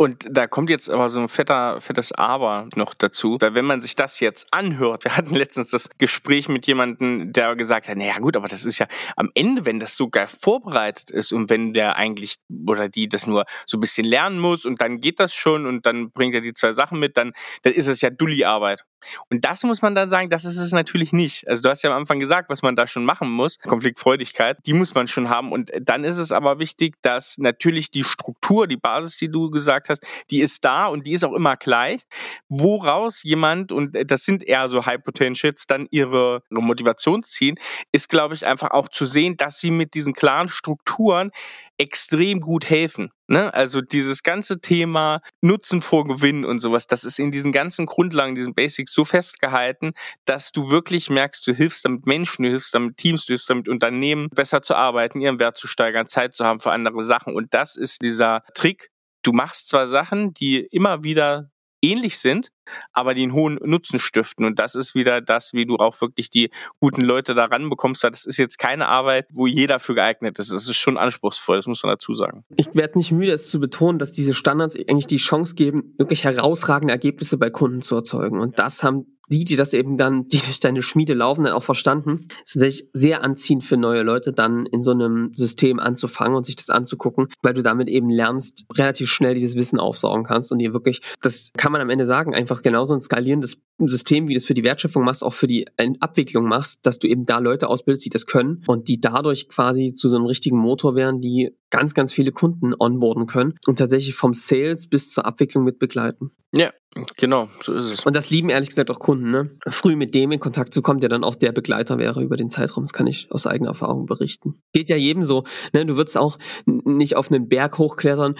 Und 0.00 0.28
da 0.30 0.46
kommt 0.46 0.70
jetzt 0.70 0.88
aber 0.88 1.08
so 1.08 1.18
ein 1.18 1.28
fetter, 1.28 1.80
fettes 1.80 2.12
Aber 2.12 2.68
noch 2.76 2.94
dazu. 2.94 3.36
Weil 3.40 3.54
wenn 3.54 3.64
man 3.64 3.82
sich 3.82 3.96
das 3.96 4.20
jetzt 4.20 4.46
anhört, 4.52 5.02
wir 5.02 5.16
hatten 5.16 5.34
letztens 5.34 5.70
das 5.70 5.90
Gespräch 5.98 6.48
mit 6.48 6.68
jemandem, 6.68 7.32
der 7.32 7.56
gesagt 7.56 7.88
hat, 7.88 7.96
naja 7.96 8.16
gut, 8.20 8.36
aber 8.36 8.46
das 8.46 8.64
ist 8.64 8.78
ja 8.78 8.86
am 9.16 9.32
Ende, 9.34 9.66
wenn 9.66 9.80
das 9.80 9.96
so 9.96 10.08
geil 10.08 10.28
vorbereitet 10.28 11.10
ist 11.10 11.32
und 11.32 11.50
wenn 11.50 11.74
der 11.74 11.96
eigentlich 11.96 12.36
oder 12.68 12.88
die 12.88 13.08
das 13.08 13.26
nur 13.26 13.44
so 13.66 13.76
ein 13.76 13.80
bisschen 13.80 14.06
lernen 14.06 14.38
muss 14.38 14.64
und 14.64 14.80
dann 14.80 15.00
geht 15.00 15.18
das 15.18 15.34
schon 15.34 15.66
und 15.66 15.84
dann 15.84 16.12
bringt 16.12 16.32
er 16.36 16.42
die 16.42 16.54
zwei 16.54 16.70
Sachen 16.70 17.00
mit, 17.00 17.16
dann, 17.16 17.32
dann 17.62 17.72
ist 17.72 17.88
es 17.88 18.00
ja 18.00 18.10
Dulli-Arbeit. 18.10 18.84
Und 19.28 19.44
das 19.44 19.62
muss 19.62 19.82
man 19.82 19.94
dann 19.94 20.10
sagen, 20.10 20.30
das 20.30 20.44
ist 20.44 20.58
es 20.58 20.72
natürlich 20.72 21.12
nicht. 21.12 21.48
Also 21.48 21.62
du 21.62 21.68
hast 21.68 21.82
ja 21.82 21.90
am 21.90 21.96
Anfang 21.96 22.20
gesagt, 22.20 22.50
was 22.50 22.62
man 22.62 22.76
da 22.76 22.86
schon 22.86 23.04
machen 23.04 23.30
muss. 23.30 23.58
Konfliktfreudigkeit, 23.58 24.58
die 24.66 24.72
muss 24.72 24.94
man 24.94 25.08
schon 25.08 25.28
haben. 25.28 25.52
Und 25.52 25.70
dann 25.80 26.04
ist 26.04 26.18
es 26.18 26.32
aber 26.32 26.58
wichtig, 26.58 26.96
dass 27.02 27.38
natürlich 27.38 27.90
die 27.90 28.04
Struktur, 28.04 28.66
die 28.66 28.76
Basis, 28.76 29.16
die 29.16 29.28
du 29.28 29.50
gesagt 29.50 29.88
hast, 29.88 30.04
die 30.30 30.40
ist 30.40 30.64
da 30.64 30.86
und 30.86 31.06
die 31.06 31.12
ist 31.12 31.24
auch 31.24 31.34
immer 31.34 31.56
gleich. 31.56 32.02
Woraus 32.48 33.22
jemand, 33.22 33.72
und 33.72 33.96
das 34.10 34.24
sind 34.24 34.42
eher 34.42 34.68
so 34.68 34.86
High 34.86 35.02
Potentials, 35.02 35.66
dann 35.66 35.86
ihre 35.90 36.42
Motivation 36.50 37.22
ziehen, 37.22 37.58
ist, 37.92 38.08
glaube 38.08 38.34
ich, 38.34 38.46
einfach 38.46 38.70
auch 38.70 38.88
zu 38.88 39.06
sehen, 39.06 39.36
dass 39.36 39.58
sie 39.58 39.70
mit 39.70 39.94
diesen 39.94 40.14
klaren 40.14 40.48
Strukturen 40.48 41.30
extrem 41.78 42.40
gut 42.40 42.68
helfen. 42.68 43.10
Ne? 43.28 43.52
Also 43.54 43.80
dieses 43.80 44.22
ganze 44.22 44.60
Thema 44.60 45.20
Nutzen 45.40 45.80
vor 45.80 46.04
Gewinn 46.06 46.44
und 46.44 46.60
sowas, 46.60 46.86
das 46.86 47.04
ist 47.04 47.18
in 47.18 47.30
diesen 47.30 47.52
ganzen 47.52 47.86
Grundlagen, 47.86 48.34
diesen 48.34 48.54
Basics 48.54 48.92
so 48.92 49.04
festgehalten, 49.04 49.92
dass 50.24 50.50
du 50.50 50.70
wirklich 50.70 51.08
merkst, 51.08 51.46
du 51.46 51.54
hilfst 51.54 51.84
damit 51.84 52.06
Menschen, 52.06 52.42
du 52.42 52.48
hilfst 52.48 52.74
damit 52.74 52.96
Teams, 52.96 53.26
du 53.26 53.32
hilfst 53.32 53.48
damit 53.48 53.68
Unternehmen, 53.68 54.28
besser 54.30 54.60
zu 54.60 54.74
arbeiten, 54.74 55.20
ihren 55.20 55.38
Wert 55.38 55.56
zu 55.56 55.68
steigern, 55.68 56.08
Zeit 56.08 56.34
zu 56.34 56.44
haben 56.44 56.58
für 56.58 56.72
andere 56.72 57.04
Sachen. 57.04 57.34
Und 57.34 57.54
das 57.54 57.76
ist 57.76 58.02
dieser 58.02 58.42
Trick. 58.54 58.90
Du 59.22 59.32
machst 59.32 59.68
zwar 59.68 59.86
Sachen, 59.86 60.34
die 60.34 60.58
immer 60.58 61.04
wieder 61.04 61.50
ähnlich 61.80 62.18
sind, 62.18 62.50
aber 62.92 63.10
einen 63.10 63.32
hohen 63.32 63.58
Nutzen 63.62 63.98
stiften. 63.98 64.44
Und 64.44 64.58
das 64.58 64.74
ist 64.74 64.94
wieder 64.94 65.20
das, 65.20 65.52
wie 65.52 65.66
du 65.66 65.76
auch 65.76 66.00
wirklich 66.00 66.30
die 66.30 66.50
guten 66.80 67.02
Leute 67.02 67.34
da 67.34 67.46
ranbekommst. 67.46 68.04
Das 68.04 68.24
ist 68.24 68.38
jetzt 68.38 68.58
keine 68.58 68.88
Arbeit, 68.88 69.26
wo 69.32 69.46
jeder 69.46 69.78
für 69.78 69.94
geeignet 69.94 70.38
ist. 70.38 70.50
Es 70.50 70.68
ist 70.68 70.76
schon 70.76 70.96
anspruchsvoll, 70.96 71.56
das 71.56 71.66
muss 71.66 71.82
man 71.82 71.92
dazu 71.92 72.14
sagen. 72.14 72.44
Ich 72.56 72.74
werde 72.74 72.98
nicht 72.98 73.12
müde, 73.12 73.32
es 73.32 73.50
zu 73.50 73.60
betonen, 73.60 73.98
dass 73.98 74.12
diese 74.12 74.34
Standards 74.34 74.76
eigentlich 74.76 75.06
die 75.06 75.16
Chance 75.16 75.54
geben, 75.54 75.94
wirklich 75.98 76.24
herausragende 76.24 76.92
Ergebnisse 76.92 77.38
bei 77.38 77.50
Kunden 77.50 77.82
zu 77.82 77.96
erzeugen. 77.96 78.40
Und 78.40 78.58
das 78.58 78.82
haben 78.82 79.06
die, 79.30 79.44
die 79.44 79.56
das 79.56 79.72
eben 79.72 79.96
dann, 79.96 80.26
die 80.26 80.38
durch 80.38 80.60
deine 80.60 80.82
Schmiede 80.82 81.14
laufen, 81.14 81.44
dann 81.44 81.52
auch 81.52 81.62
verstanden, 81.62 82.28
ist 82.44 82.54
tatsächlich 82.54 82.88
sehr 82.92 83.22
anziehend 83.22 83.64
für 83.64 83.76
neue 83.76 84.02
Leute, 84.02 84.32
dann 84.32 84.66
in 84.66 84.82
so 84.82 84.92
einem 84.92 85.32
System 85.34 85.78
anzufangen 85.78 86.36
und 86.36 86.46
sich 86.46 86.56
das 86.56 86.70
anzugucken, 86.70 87.28
weil 87.42 87.54
du 87.54 87.62
damit 87.62 87.88
eben 87.88 88.10
lernst, 88.10 88.64
relativ 88.74 89.08
schnell 89.08 89.34
dieses 89.34 89.56
Wissen 89.56 89.78
aufsaugen 89.78 90.24
kannst 90.24 90.52
und 90.52 90.58
dir 90.58 90.72
wirklich, 90.72 91.02
das 91.20 91.50
kann 91.56 91.72
man 91.72 91.80
am 91.80 91.90
Ende 91.90 92.06
sagen, 92.06 92.34
einfach 92.34 92.57
genauso 92.62 92.94
ein 92.94 93.00
skalierendes 93.00 93.58
System, 93.78 94.28
wie 94.28 94.34
du 94.34 94.38
es 94.38 94.46
für 94.46 94.54
die 94.54 94.64
Wertschöpfung 94.64 95.04
machst, 95.04 95.22
auch 95.22 95.34
für 95.34 95.46
die 95.46 95.66
Abwicklung 96.00 96.46
machst, 96.46 96.80
dass 96.84 96.98
du 96.98 97.06
eben 97.06 97.26
da 97.26 97.38
Leute 97.38 97.68
ausbildest, 97.68 98.04
die 98.04 98.10
das 98.10 98.26
können 98.26 98.62
und 98.66 98.88
die 98.88 99.00
dadurch 99.00 99.48
quasi 99.48 99.92
zu 99.92 100.08
so 100.08 100.16
einem 100.16 100.26
richtigen 100.26 100.58
Motor 100.58 100.94
werden, 100.94 101.20
die 101.20 101.54
ganz, 101.70 101.94
ganz 101.94 102.12
viele 102.12 102.32
Kunden 102.32 102.74
onboarden 102.78 103.26
können 103.26 103.54
und 103.66 103.78
tatsächlich 103.78 104.14
vom 104.14 104.34
Sales 104.34 104.88
bis 104.88 105.12
zur 105.12 105.26
Abwicklung 105.26 105.64
mit 105.64 105.78
begleiten. 105.78 106.32
Ja, 106.52 106.72
genau, 107.16 107.48
so 107.60 107.74
ist 107.74 107.86
es. 107.86 108.06
Und 108.06 108.14
das 108.16 108.30
lieben 108.30 108.48
ehrlich 108.48 108.68
gesagt 108.68 108.90
auch 108.90 108.98
Kunden, 108.98 109.30
ne? 109.30 109.50
Früh 109.68 109.96
mit 109.96 110.14
dem 110.14 110.32
in 110.32 110.40
Kontakt 110.40 110.74
zu 110.74 110.82
kommen, 110.82 111.00
der 111.00 111.08
dann 111.08 111.24
auch 111.24 111.34
der 111.34 111.52
Begleiter 111.52 111.98
wäre 111.98 112.22
über 112.22 112.36
den 112.36 112.50
Zeitraum. 112.50 112.84
Das 112.84 112.92
kann 112.92 113.06
ich 113.06 113.30
aus 113.30 113.46
eigener 113.46 113.70
Erfahrung 113.70 114.06
berichten. 114.06 114.60
Geht 114.72 114.90
ja 114.90 114.96
jedem 114.96 115.22
so, 115.22 115.44
ne? 115.72 115.86
Du 115.86 115.96
würdest 115.96 116.16
auch 116.16 116.38
nicht 116.66 117.16
auf 117.16 117.30
einen 117.30 117.48
Berg 117.48 117.78
hochklettern, 117.78 118.34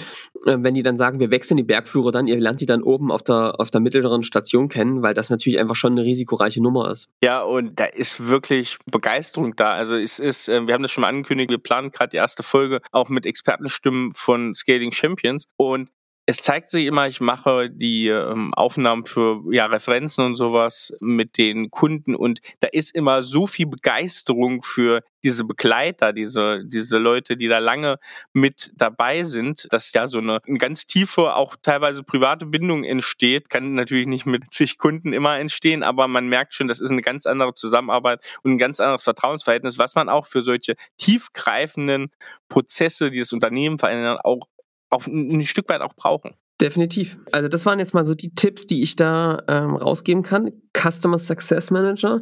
äh, 0.46 0.56
wenn 0.60 0.74
die 0.74 0.82
dann 0.82 0.96
sagen, 0.96 1.20
wir 1.20 1.30
wechseln 1.30 1.56
die 1.56 1.62
Bergführer 1.62 2.12
dann, 2.12 2.26
ihr 2.26 2.38
lernt 2.38 2.60
die 2.60 2.66
dann 2.66 2.82
oben 2.82 3.10
auf 3.10 3.22
der, 3.22 3.60
auf 3.60 3.70
der 3.70 3.80
mittleren 3.80 4.22
Station 4.22 4.68
kennen, 4.68 5.02
weil 5.02 5.14
das 5.14 5.30
natürlich 5.30 5.58
einfach 5.58 5.76
schon 5.76 5.92
eine 5.92 6.04
risikoreiche 6.04 6.62
Nummer 6.62 6.90
ist. 6.90 7.08
Ja, 7.22 7.42
und 7.42 7.78
da 7.78 7.84
ist 7.84 8.28
wirklich 8.28 8.78
Begeisterung 8.90 9.56
da. 9.56 9.72
Also 9.72 9.96
es 9.96 10.18
ist, 10.18 10.48
äh, 10.48 10.66
wir 10.66 10.74
haben 10.74 10.82
das 10.82 10.92
schon 10.92 11.02
mal 11.02 11.08
angekündigt, 11.08 11.50
wir 11.50 11.58
planen 11.58 11.90
gerade 11.90 12.10
die 12.10 12.16
erste 12.16 12.42
Folge 12.42 12.80
auch 12.92 13.08
mit 13.08 13.26
Expertenstimmen 13.26 14.12
von 14.12 14.54
Scaling 14.54 14.92
Champions 14.92 15.44
und 15.56 15.90
es 16.28 16.42
zeigt 16.42 16.68
sich 16.68 16.84
immer, 16.84 17.08
ich 17.08 17.22
mache 17.22 17.70
die 17.70 18.08
ähm, 18.08 18.52
Aufnahmen 18.52 19.06
für 19.06 19.42
ja, 19.50 19.64
Referenzen 19.64 20.26
und 20.26 20.36
sowas 20.36 20.92
mit 21.00 21.38
den 21.38 21.70
Kunden 21.70 22.14
und 22.14 22.40
da 22.60 22.68
ist 22.70 22.94
immer 22.94 23.22
so 23.22 23.46
viel 23.46 23.66
Begeisterung 23.66 24.62
für 24.62 25.00
diese 25.24 25.44
Begleiter, 25.44 26.12
diese, 26.12 26.64
diese 26.66 26.98
Leute, 26.98 27.38
die 27.38 27.48
da 27.48 27.60
lange 27.60 27.96
mit 28.34 28.72
dabei 28.76 29.24
sind, 29.24 29.68
dass 29.70 29.90
ja 29.94 30.06
so 30.06 30.18
eine, 30.18 30.40
eine 30.46 30.58
ganz 30.58 30.84
tiefe, 30.84 31.34
auch 31.34 31.56
teilweise 31.62 32.02
private 32.02 32.44
Bindung 32.44 32.84
entsteht, 32.84 33.48
kann 33.48 33.72
natürlich 33.72 34.06
nicht 34.06 34.26
mit 34.26 34.42
zig 34.52 34.76
Kunden 34.76 35.14
immer 35.14 35.38
entstehen, 35.38 35.82
aber 35.82 36.08
man 36.08 36.28
merkt 36.28 36.52
schon, 36.52 36.68
das 36.68 36.80
ist 36.80 36.90
eine 36.90 37.00
ganz 37.00 37.24
andere 37.24 37.54
Zusammenarbeit 37.54 38.22
und 38.42 38.52
ein 38.52 38.58
ganz 38.58 38.80
anderes 38.80 39.02
Vertrauensverhältnis, 39.02 39.78
was 39.78 39.94
man 39.94 40.10
auch 40.10 40.26
für 40.26 40.42
solche 40.42 40.74
tiefgreifenden 40.98 42.10
Prozesse, 42.50 43.10
die 43.10 43.20
das 43.20 43.32
Unternehmen 43.32 43.78
verändern, 43.78 44.18
auch 44.22 44.46
auf 44.90 45.06
ein 45.06 45.42
Stück 45.42 45.68
weit 45.68 45.80
auch 45.80 45.94
brauchen. 45.94 46.34
Definitiv. 46.60 47.18
Also 47.30 47.48
das 47.48 47.66
waren 47.66 47.78
jetzt 47.78 47.94
mal 47.94 48.04
so 48.04 48.14
die 48.14 48.34
Tipps, 48.34 48.66
die 48.66 48.82
ich 48.82 48.96
da 48.96 49.42
ähm, 49.46 49.76
rausgeben 49.76 50.24
kann. 50.24 50.50
Customer 50.76 51.18
Success 51.18 51.70
Manager, 51.70 52.20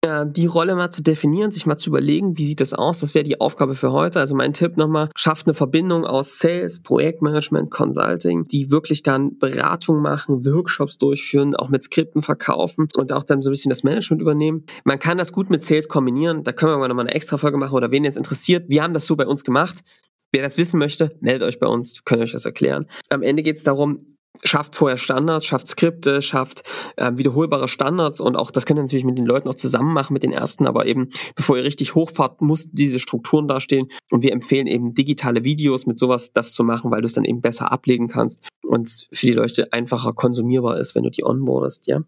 äh, 0.00 0.26
die 0.28 0.46
Rolle 0.46 0.74
mal 0.74 0.90
zu 0.90 1.04
definieren, 1.04 1.52
sich 1.52 1.66
mal 1.66 1.76
zu 1.76 1.90
überlegen, 1.90 2.36
wie 2.36 2.46
sieht 2.46 2.60
das 2.60 2.74
aus. 2.74 2.98
Das 2.98 3.14
wäre 3.14 3.22
die 3.22 3.40
Aufgabe 3.40 3.76
für 3.76 3.92
heute. 3.92 4.18
Also 4.18 4.34
mein 4.34 4.52
Tipp 4.52 4.76
nochmal, 4.76 5.08
schafft 5.14 5.46
eine 5.46 5.54
Verbindung 5.54 6.04
aus 6.04 6.38
Sales, 6.40 6.82
Projektmanagement, 6.82 7.70
Consulting, 7.70 8.46
die 8.46 8.72
wirklich 8.72 9.04
dann 9.04 9.38
Beratung 9.38 10.02
machen, 10.02 10.44
Workshops 10.44 10.98
durchführen, 10.98 11.54
auch 11.54 11.68
mit 11.68 11.84
Skripten 11.84 12.22
verkaufen 12.22 12.88
und 12.96 13.12
auch 13.12 13.22
dann 13.22 13.40
so 13.42 13.50
ein 13.50 13.52
bisschen 13.52 13.70
das 13.70 13.84
Management 13.84 14.20
übernehmen. 14.20 14.64
Man 14.82 14.98
kann 14.98 15.16
das 15.16 15.32
gut 15.32 15.48
mit 15.48 15.62
Sales 15.62 15.88
kombinieren. 15.88 16.42
Da 16.42 16.50
können 16.50 16.72
wir 16.72 16.78
mal 16.78 16.88
nochmal 16.88 17.06
eine 17.06 17.14
extra 17.14 17.38
Folge 17.38 17.56
machen 17.56 17.74
oder 17.74 17.92
wen 17.92 18.02
jetzt 18.02 18.16
interessiert. 18.16 18.68
Wir 18.68 18.82
haben 18.82 18.94
das 18.94 19.06
so 19.06 19.14
bei 19.14 19.26
uns 19.26 19.44
gemacht. 19.44 19.84
Wer 20.32 20.42
das 20.42 20.58
wissen 20.58 20.78
möchte, 20.78 21.16
meldet 21.20 21.48
euch 21.48 21.58
bei 21.58 21.66
uns, 21.66 22.04
können 22.04 22.22
euch 22.22 22.32
das 22.32 22.44
erklären. 22.44 22.86
Am 23.08 23.22
Ende 23.22 23.42
geht 23.42 23.56
es 23.56 23.62
darum, 23.62 24.16
schafft 24.44 24.76
vorher 24.76 24.98
Standards, 24.98 25.44
schafft 25.44 25.66
Skripte, 25.66 26.22
schafft 26.22 26.62
äh, 26.96 27.12
wiederholbare 27.14 27.68
Standards 27.68 28.20
und 28.20 28.36
auch 28.36 28.50
das 28.50 28.66
könnt 28.66 28.78
ihr 28.78 28.82
natürlich 28.82 29.04
mit 29.04 29.18
den 29.18 29.26
Leuten 29.26 29.48
auch 29.48 29.54
zusammen 29.54 29.92
machen, 29.92 30.12
mit 30.12 30.22
den 30.22 30.32
ersten, 30.32 30.66
aber 30.66 30.86
eben 30.86 31.10
bevor 31.34 31.56
ihr 31.56 31.64
richtig 31.64 31.94
hochfahrt, 31.94 32.42
muss 32.42 32.68
diese 32.70 32.98
Strukturen 32.98 33.48
dastehen 33.48 33.88
und 34.10 34.22
wir 34.22 34.32
empfehlen 34.32 34.66
eben 34.66 34.92
digitale 34.92 35.44
Videos 35.44 35.86
mit 35.86 35.98
sowas 35.98 36.32
das 36.32 36.52
zu 36.52 36.64
machen, 36.64 36.90
weil 36.90 37.02
du 37.02 37.06
es 37.06 37.14
dann 37.14 37.24
eben 37.24 37.40
besser 37.40 37.72
ablegen 37.72 38.08
kannst 38.08 38.46
und 38.62 39.08
für 39.12 39.26
die 39.26 39.32
Leute 39.32 39.72
einfacher 39.72 40.12
konsumierbar 40.12 40.78
ist, 40.78 40.94
wenn 40.94 41.04
du 41.04 41.10
die 41.10 41.24
onboardest, 41.24 41.86
ja. 41.86 42.02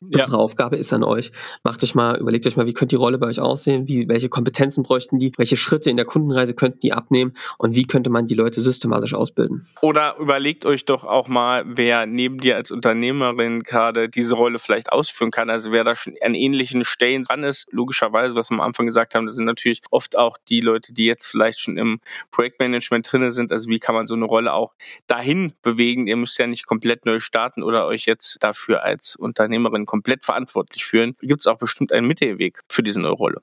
Ja. 0.00 0.20
Unsere 0.20 0.38
Aufgabe 0.38 0.76
ist 0.76 0.92
an 0.92 1.04
euch. 1.04 1.32
Macht 1.62 1.82
euch 1.82 1.94
mal, 1.94 2.18
überlegt 2.18 2.46
euch 2.46 2.56
mal, 2.56 2.66
wie 2.66 2.72
könnte 2.72 2.94
die 2.94 3.00
Rolle 3.00 3.18
bei 3.18 3.26
euch 3.26 3.40
aussehen? 3.40 3.88
Wie, 3.88 4.08
welche 4.08 4.28
Kompetenzen 4.28 4.82
bräuchten 4.82 5.18
die? 5.18 5.32
Welche 5.36 5.56
Schritte 5.56 5.88
in 5.88 5.96
der 5.96 6.04
Kundenreise 6.04 6.54
könnten 6.54 6.80
die 6.80 6.92
abnehmen? 6.92 7.34
Und 7.58 7.74
wie 7.74 7.84
könnte 7.84 8.10
man 8.10 8.26
die 8.26 8.34
Leute 8.34 8.60
systematisch 8.60 9.14
ausbilden? 9.14 9.66
Oder 9.80 10.16
überlegt 10.18 10.66
euch 10.66 10.84
doch 10.84 11.04
auch 11.04 11.28
mal, 11.28 11.64
wer 11.66 12.06
neben 12.06 12.38
dir 12.38 12.56
als 12.56 12.70
Unternehmerin 12.70 13.60
gerade 13.60 14.08
diese 14.08 14.34
Rolle 14.34 14.58
vielleicht 14.58 14.92
ausführen 14.92 15.30
kann. 15.30 15.48
Also 15.48 15.72
wer 15.72 15.84
da 15.84 15.96
schon 15.96 16.14
an 16.22 16.34
ähnlichen 16.34 16.84
Stellen 16.84 17.24
dran 17.24 17.44
ist. 17.44 17.68
Logischerweise, 17.70 18.34
was 18.34 18.50
wir 18.50 18.54
am 18.54 18.60
Anfang 18.60 18.86
gesagt 18.86 19.14
haben, 19.14 19.26
das 19.26 19.36
sind 19.36 19.46
natürlich 19.46 19.80
oft 19.90 20.18
auch 20.18 20.36
die 20.48 20.60
Leute, 20.60 20.92
die 20.92 21.06
jetzt 21.06 21.26
vielleicht 21.26 21.60
schon 21.60 21.76
im 21.76 22.00
Projektmanagement 22.30 23.10
drinne 23.10 23.32
sind. 23.32 23.52
Also 23.52 23.68
wie 23.68 23.78
kann 23.78 23.94
man 23.94 24.06
so 24.06 24.14
eine 24.14 24.24
Rolle 24.24 24.52
auch 24.52 24.74
dahin 25.06 25.52
bewegen? 25.62 26.06
Ihr 26.06 26.16
müsst 26.16 26.38
ja 26.38 26.46
nicht 26.46 26.66
komplett 26.66 27.06
neu 27.06 27.20
starten 27.20 27.62
oder 27.62 27.86
euch 27.86 28.06
jetzt 28.06 28.42
dafür 28.42 28.82
als 28.82 29.16
Unternehmerin 29.16 29.83
komplett 29.86 30.24
verantwortlich 30.24 30.84
fühlen, 30.84 31.16
gibt 31.20 31.40
es 31.40 31.46
auch 31.46 31.58
bestimmt 31.58 31.92
einen 31.92 32.06
Mittelweg 32.06 32.60
für 32.68 32.82
diese 32.82 33.00
neue 33.00 33.12
Rolle. 33.12 33.42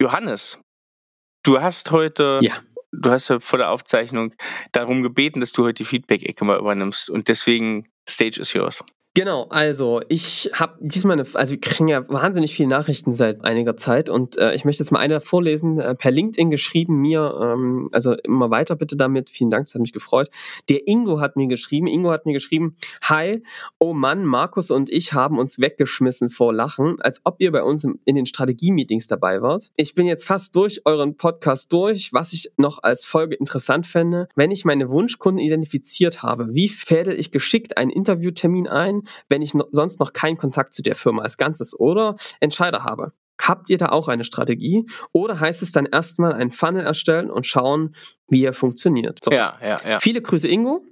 Johannes, 0.00 0.58
du 1.42 1.60
hast 1.60 1.90
heute 1.90 2.40
ja 2.42 2.62
du 2.92 3.10
hast 3.10 3.28
ja 3.28 3.40
vor 3.40 3.58
der 3.58 3.70
Aufzeichnung 3.70 4.34
darum 4.70 5.02
gebeten, 5.02 5.40
dass 5.40 5.52
du 5.52 5.64
heute 5.64 5.82
die 5.82 5.84
Feedback-Ecke 5.84 6.44
mal 6.44 6.58
übernimmst 6.58 7.10
und 7.10 7.28
deswegen 7.28 7.88
Stage 8.08 8.40
is 8.40 8.52
yours. 8.52 8.84
Genau, 9.14 9.42
also 9.50 10.00
ich 10.08 10.48
habe 10.54 10.78
diesmal 10.80 11.20
eine, 11.20 11.28
also 11.34 11.52
wir 11.52 11.60
kriegen 11.60 11.86
ja 11.86 12.08
wahnsinnig 12.08 12.54
viele 12.54 12.70
Nachrichten 12.70 13.12
seit 13.12 13.44
einiger 13.44 13.76
Zeit 13.76 14.08
und 14.08 14.38
äh, 14.38 14.54
ich 14.54 14.64
möchte 14.64 14.82
jetzt 14.82 14.90
mal 14.90 15.00
eine 15.00 15.20
vorlesen, 15.20 15.78
äh, 15.78 15.94
per 15.94 16.10
LinkedIn 16.10 16.48
geschrieben 16.48 16.96
mir, 16.96 17.38
ähm, 17.38 17.90
also 17.92 18.14
immer 18.24 18.48
weiter 18.48 18.74
bitte 18.74 18.96
damit, 18.96 19.28
vielen 19.28 19.50
Dank, 19.50 19.66
das 19.66 19.74
hat 19.74 19.82
mich 19.82 19.92
gefreut. 19.92 20.30
Der 20.70 20.88
Ingo 20.88 21.20
hat 21.20 21.36
mir 21.36 21.46
geschrieben, 21.46 21.88
Ingo 21.88 22.10
hat 22.10 22.24
mir 22.24 22.32
geschrieben, 22.32 22.74
hi, 23.02 23.42
oh 23.78 23.92
Mann, 23.92 24.24
Markus 24.24 24.70
und 24.70 24.88
ich 24.88 25.12
haben 25.12 25.38
uns 25.38 25.58
weggeschmissen 25.58 26.30
vor 26.30 26.54
Lachen, 26.54 26.96
als 27.00 27.20
ob 27.24 27.36
ihr 27.38 27.52
bei 27.52 27.62
uns 27.62 27.84
in 27.84 28.14
den 28.14 28.24
Strategie-Meetings 28.24 29.08
dabei 29.08 29.42
wart. 29.42 29.72
Ich 29.76 29.94
bin 29.94 30.06
jetzt 30.06 30.24
fast 30.24 30.56
durch 30.56 30.86
euren 30.86 31.18
Podcast 31.18 31.70
durch, 31.70 32.14
was 32.14 32.32
ich 32.32 32.50
noch 32.56 32.82
als 32.82 33.04
Folge 33.04 33.34
interessant 33.34 33.86
fände, 33.86 34.26
wenn 34.36 34.50
ich 34.50 34.64
meine 34.64 34.88
Wunschkunden 34.88 35.44
identifiziert 35.44 36.22
habe, 36.22 36.54
wie 36.54 36.70
fädel 36.70 37.20
ich 37.20 37.30
geschickt 37.30 37.76
einen 37.76 37.90
Interviewtermin 37.90 38.68
ein, 38.68 39.01
wenn 39.28 39.42
ich 39.42 39.54
no 39.54 39.64
sonst 39.70 40.00
noch 40.00 40.12
keinen 40.12 40.36
Kontakt 40.36 40.74
zu 40.74 40.82
der 40.82 40.94
Firma 40.94 41.22
als 41.22 41.36
Ganzes 41.36 41.78
oder 41.78 42.16
Entscheider 42.40 42.84
habe. 42.84 43.12
Habt 43.40 43.70
ihr 43.70 43.78
da 43.78 43.86
auch 43.86 44.08
eine 44.08 44.24
Strategie? 44.24 44.86
Oder 45.12 45.40
heißt 45.40 45.62
es 45.62 45.72
dann 45.72 45.86
erstmal 45.86 46.32
einen 46.32 46.52
Funnel 46.52 46.84
erstellen 46.84 47.30
und 47.30 47.46
schauen, 47.46 47.94
wie 48.28 48.44
er 48.44 48.52
funktioniert? 48.52 49.18
So. 49.24 49.32
Ja, 49.32 49.58
ja, 49.60 49.80
ja. 49.88 50.00
Viele 50.00 50.22
Grüße, 50.22 50.46
Ingo. 50.46 50.84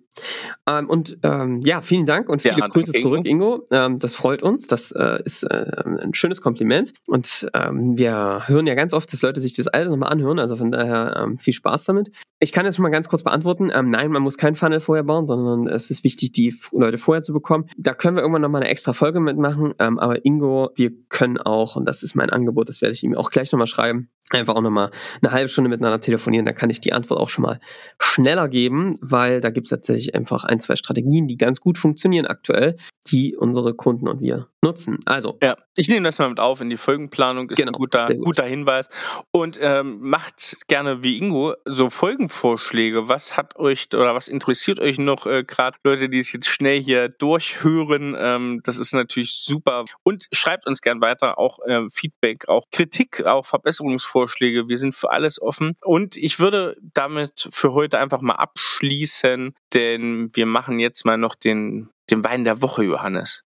Ähm, 0.68 0.88
und 0.88 1.18
ähm, 1.23 1.61
ja, 1.62 1.83
vielen 1.83 2.07
Dank 2.07 2.29
und 2.29 2.42
viele 2.42 2.59
ja, 2.59 2.66
Grüße 2.66 2.92
zurück, 3.01 3.25
Ingo. 3.25 3.66
Ähm, 3.70 3.99
das 3.99 4.14
freut 4.14 4.42
uns. 4.42 4.66
Das 4.66 4.90
äh, 4.92 5.23
ist 5.25 5.44
äh, 5.44 5.66
ein 6.03 6.14
schönes 6.14 6.40
Kompliment. 6.40 6.92
Und 7.07 7.49
ähm, 7.55 7.96
wir 7.96 8.49
hören 8.49 8.66
ja 8.66 8.75
ganz 8.75 8.92
oft, 8.92 9.12
dass 9.12 9.23
Leute 9.23 9.40
sich 9.40 9.55
das 9.55 9.68
alles 9.68 9.88
nochmal 9.88 10.11
anhören. 10.11 10.38
Also 10.38 10.57
von 10.57 10.73
daher 10.73 11.23
ähm, 11.23 11.38
viel 11.38 11.55
Spaß 11.55 11.85
damit. 11.85 12.11
Ich 12.42 12.53
kann 12.53 12.64
das 12.64 12.74
schon 12.74 12.85
mal 12.85 12.88
ganz 12.88 13.11
kurz 13.11 13.22
beantworten. 13.22 13.70
Ähm, 13.70 13.90
nein, 13.90 14.11
man 14.11 14.22
muss 14.22 14.38
keinen 14.38 14.57
Funnel 14.57 14.81
vorher 14.81 15.05
bauen, 15.05 15.26
sondern 15.26 15.66
es 15.66 15.90
ist 15.90 16.05
wichtig, 16.05 16.33
die 16.33 16.55
Leute 16.72 16.96
vorher 16.96 17.20
zu 17.20 17.35
bekommen. 17.35 17.66
Da 17.76 17.92
können 17.92 18.16
wir 18.16 18.22
irgendwann 18.22 18.40
nochmal 18.40 18.62
eine 18.62 18.70
extra 18.70 18.94
Folge 18.94 19.20
mitmachen. 19.20 19.74
aber 19.79 20.24
Ingo, 20.24 20.70
wir 20.74 20.90
können 21.11 21.37
auch, 21.37 21.76
und 21.76 21.85
das 21.85 22.03
ist 22.03 22.14
mein 22.14 22.31
Angebot, 22.31 22.70
das 22.70 22.81
werde 22.81 22.94
ich 22.94 23.05
ihm 23.05 23.14
auch 23.14 23.31
gleich 23.31 23.53
nochmal 23.53 23.66
schreiben, 23.66 24.09
einfach 24.31 24.55
auch 24.55 24.62
nochmal 24.62 24.90
eine 25.20 25.33
halbe 25.33 25.50
Stunde 25.50 25.68
miteinander 25.68 26.00
telefonieren. 26.00 26.46
Da 26.46 26.53
kann 26.53 26.70
ich 26.70 26.81
die 26.81 26.94
Antwort 26.94 27.20
auch 27.20 27.29
schon 27.29 27.42
mal 27.42 27.61
schneller 27.98 28.48
geben, 28.48 28.94
weil 29.03 29.42
da 29.42 29.50
gibt 29.50 29.66
es 29.66 29.70
tatsächlich 29.70 30.14
einfach 30.14 30.44
ein, 30.44 30.61
zwei 30.61 30.76
Strategien, 30.76 31.29
die 31.29 31.37
ganz 31.37 31.61
gut 31.61 31.76
funktionieren 31.76 32.24
aktuell, 32.24 32.76
die 33.09 33.37
unsere 33.37 33.74
Kunden 33.74 34.09
und 34.09 34.22
wir 34.22 34.50
nutzen. 34.62 34.99
Also. 35.07 35.38
Ja, 35.42 35.57
ich 35.75 35.88
nehme 35.88 36.05
das 36.05 36.18
mal 36.18 36.29
mit 36.29 36.40
auf 36.40 36.61
in 36.61 36.68
die 36.68 36.77
Folgenplanung, 36.77 37.49
ist 37.51 37.57
genau, 37.57 37.70
ein 37.70 37.79
guter, 37.79 38.09
gut. 38.09 38.25
guter 38.25 38.44
Hinweis. 38.44 38.88
Und 39.31 39.59
ähm, 39.61 39.99
macht 40.01 40.57
gerne 40.68 41.03
wie 41.03 41.18
Ingo 41.18 41.55
so 41.64 41.90
Folgenvorschläge. 41.90 43.09
Was 43.09 43.37
hat 43.37 43.57
euch 43.57 43.88
oder 43.94 44.14
was 44.14 44.29
interessiert 44.29 44.81
euch 44.81 44.99
noch 44.99 45.27
äh, 45.27 45.44
gerade 45.44 45.79
Leute, 45.85 46.09
die 46.09 46.18
es 46.18 46.33
jetzt 46.33 46.49
schnell 46.49 46.81
hier 46.81 47.09
durchhören? 47.09 48.16
Ähm, 48.18 48.61
das 48.64 48.79
ist 48.79 48.92
natürlich 48.92 49.35
super. 49.35 49.85
Und 50.03 50.27
schreibt 50.33 50.66
uns 50.66 50.83
gern 50.83 51.01
weiter 51.01 51.38
auch 51.38 51.59
äh, 51.66 51.88
Feedback, 51.90 52.49
auch 52.49 52.64
Kritik, 52.70 53.25
auch 53.25 53.46
Verbesserungsvorschläge. 53.46 54.68
Wir 54.68 54.79
sind 54.79 54.94
für 54.94 55.11
alles 55.11 55.40
offen. 55.40 55.77
Und 55.83 56.16
ich 56.16 56.38
würde 56.38 56.77
damit 56.94 57.49
für 57.51 57.73
heute 57.73 57.99
einfach 57.99 58.20
mal 58.20 58.35
abschließen, 58.35 59.55
denn 59.73 60.31
wir 60.35 60.46
machen 60.46 60.79
jetzt 60.79 61.05
mal 61.05 61.16
noch 61.16 61.35
den, 61.35 61.90
den 62.11 62.25
Wein 62.25 62.44
der 62.44 62.61
Woche, 62.61 62.83
Johannes. 62.85 63.44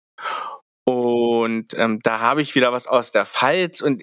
Und 1.47 1.75
ähm, 1.79 2.01
da 2.03 2.19
habe 2.19 2.43
ich 2.43 2.57
wieder 2.57 2.73
was 2.73 2.89
aus 2.89 3.13
der 3.13 3.25
Pfalz. 3.25 3.81
Und 3.81 4.03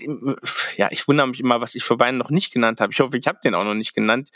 ja, 0.77 0.88
ich 0.91 1.08
wundere 1.10 1.27
mich 1.27 1.41
immer, 1.41 1.60
was 1.60 1.75
ich 1.75 1.84
für 1.84 1.99
Wein 1.99 2.17
noch 2.17 2.29
nicht 2.29 2.53
genannt 2.53 2.79
habe. 2.79 2.93
Ich 2.93 3.01
hoffe, 3.01 3.17
ich 3.17 3.27
habe 3.27 3.39
den 3.43 3.53
auch 3.53 3.65
noch 3.65 3.73
nicht 3.73 3.93
genannt. 3.93 4.29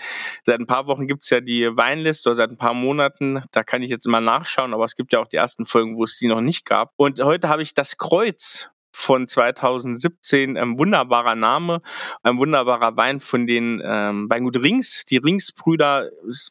Seit 0.44 0.60
ein 0.60 0.68
paar 0.68 0.88
Wochen 0.88 1.08
gibt's 1.08 1.30
ja 1.30 1.40
die 1.40 1.66
Weinliste 1.78 2.28
oder 2.30 2.36
seit 2.36 2.52
ein 2.52 2.58
paar 2.58 2.74
Monaten. 2.74 3.42
Da 3.54 3.64
kann 3.64 3.82
ich 3.82 3.90
jetzt 3.90 4.06
immer 4.06 4.20
nachschauen, 4.20 4.74
aber 4.74 4.84
es 4.84 4.98
gibt 4.98 5.14
ja 5.14 5.20
auch 5.20 5.28
die 5.28 5.38
ersten 5.38 5.66
Folgen, 5.66 5.96
wo 5.96 6.04
es 6.04 6.18
die 6.18 6.28
noch 6.28 6.42
nicht 6.42 6.66
gab. 6.66 6.92
Und 6.98 7.22
heute 7.22 7.48
habe 7.48 7.62
ich 7.62 7.74
das 7.74 7.98
Kreuz 7.98 8.70
von 8.98 9.28
2017, 9.28 10.58
ein 10.58 10.80
wunderbarer 10.80 11.36
Name, 11.36 11.82
ein 12.24 12.40
wunderbarer 12.40 12.98
Wein 12.98 13.20
von 13.20 13.46
den 13.46 13.80
ähm, 13.86 14.28
Weingut 14.28 14.58
Rings. 14.58 15.06
Die 15.06 15.18
Ringsbrüder 15.18 16.10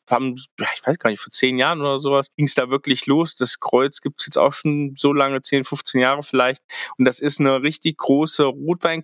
haben, 0.08 0.36
ich 0.36 0.86
weiß 0.86 0.98
gar 1.00 1.10
nicht, 1.10 1.20
vor 1.20 1.32
zehn 1.32 1.58
Jahren 1.58 1.80
oder 1.80 1.98
sowas, 1.98 2.28
ging 2.36 2.46
es 2.46 2.54
da 2.54 2.70
wirklich 2.70 3.06
los. 3.06 3.34
Das 3.34 3.58
Kreuz 3.58 4.00
gibt's 4.00 4.26
jetzt 4.26 4.38
auch 4.38 4.52
schon 4.52 4.94
so 4.96 5.12
lange, 5.12 5.42
10, 5.42 5.64
15 5.64 6.00
Jahre 6.00 6.22
vielleicht. 6.22 6.62
Und 6.98 7.04
das 7.04 7.18
ist 7.18 7.40
eine 7.40 7.62
richtig 7.64 7.98
große 7.98 8.44
rotwein 8.44 9.02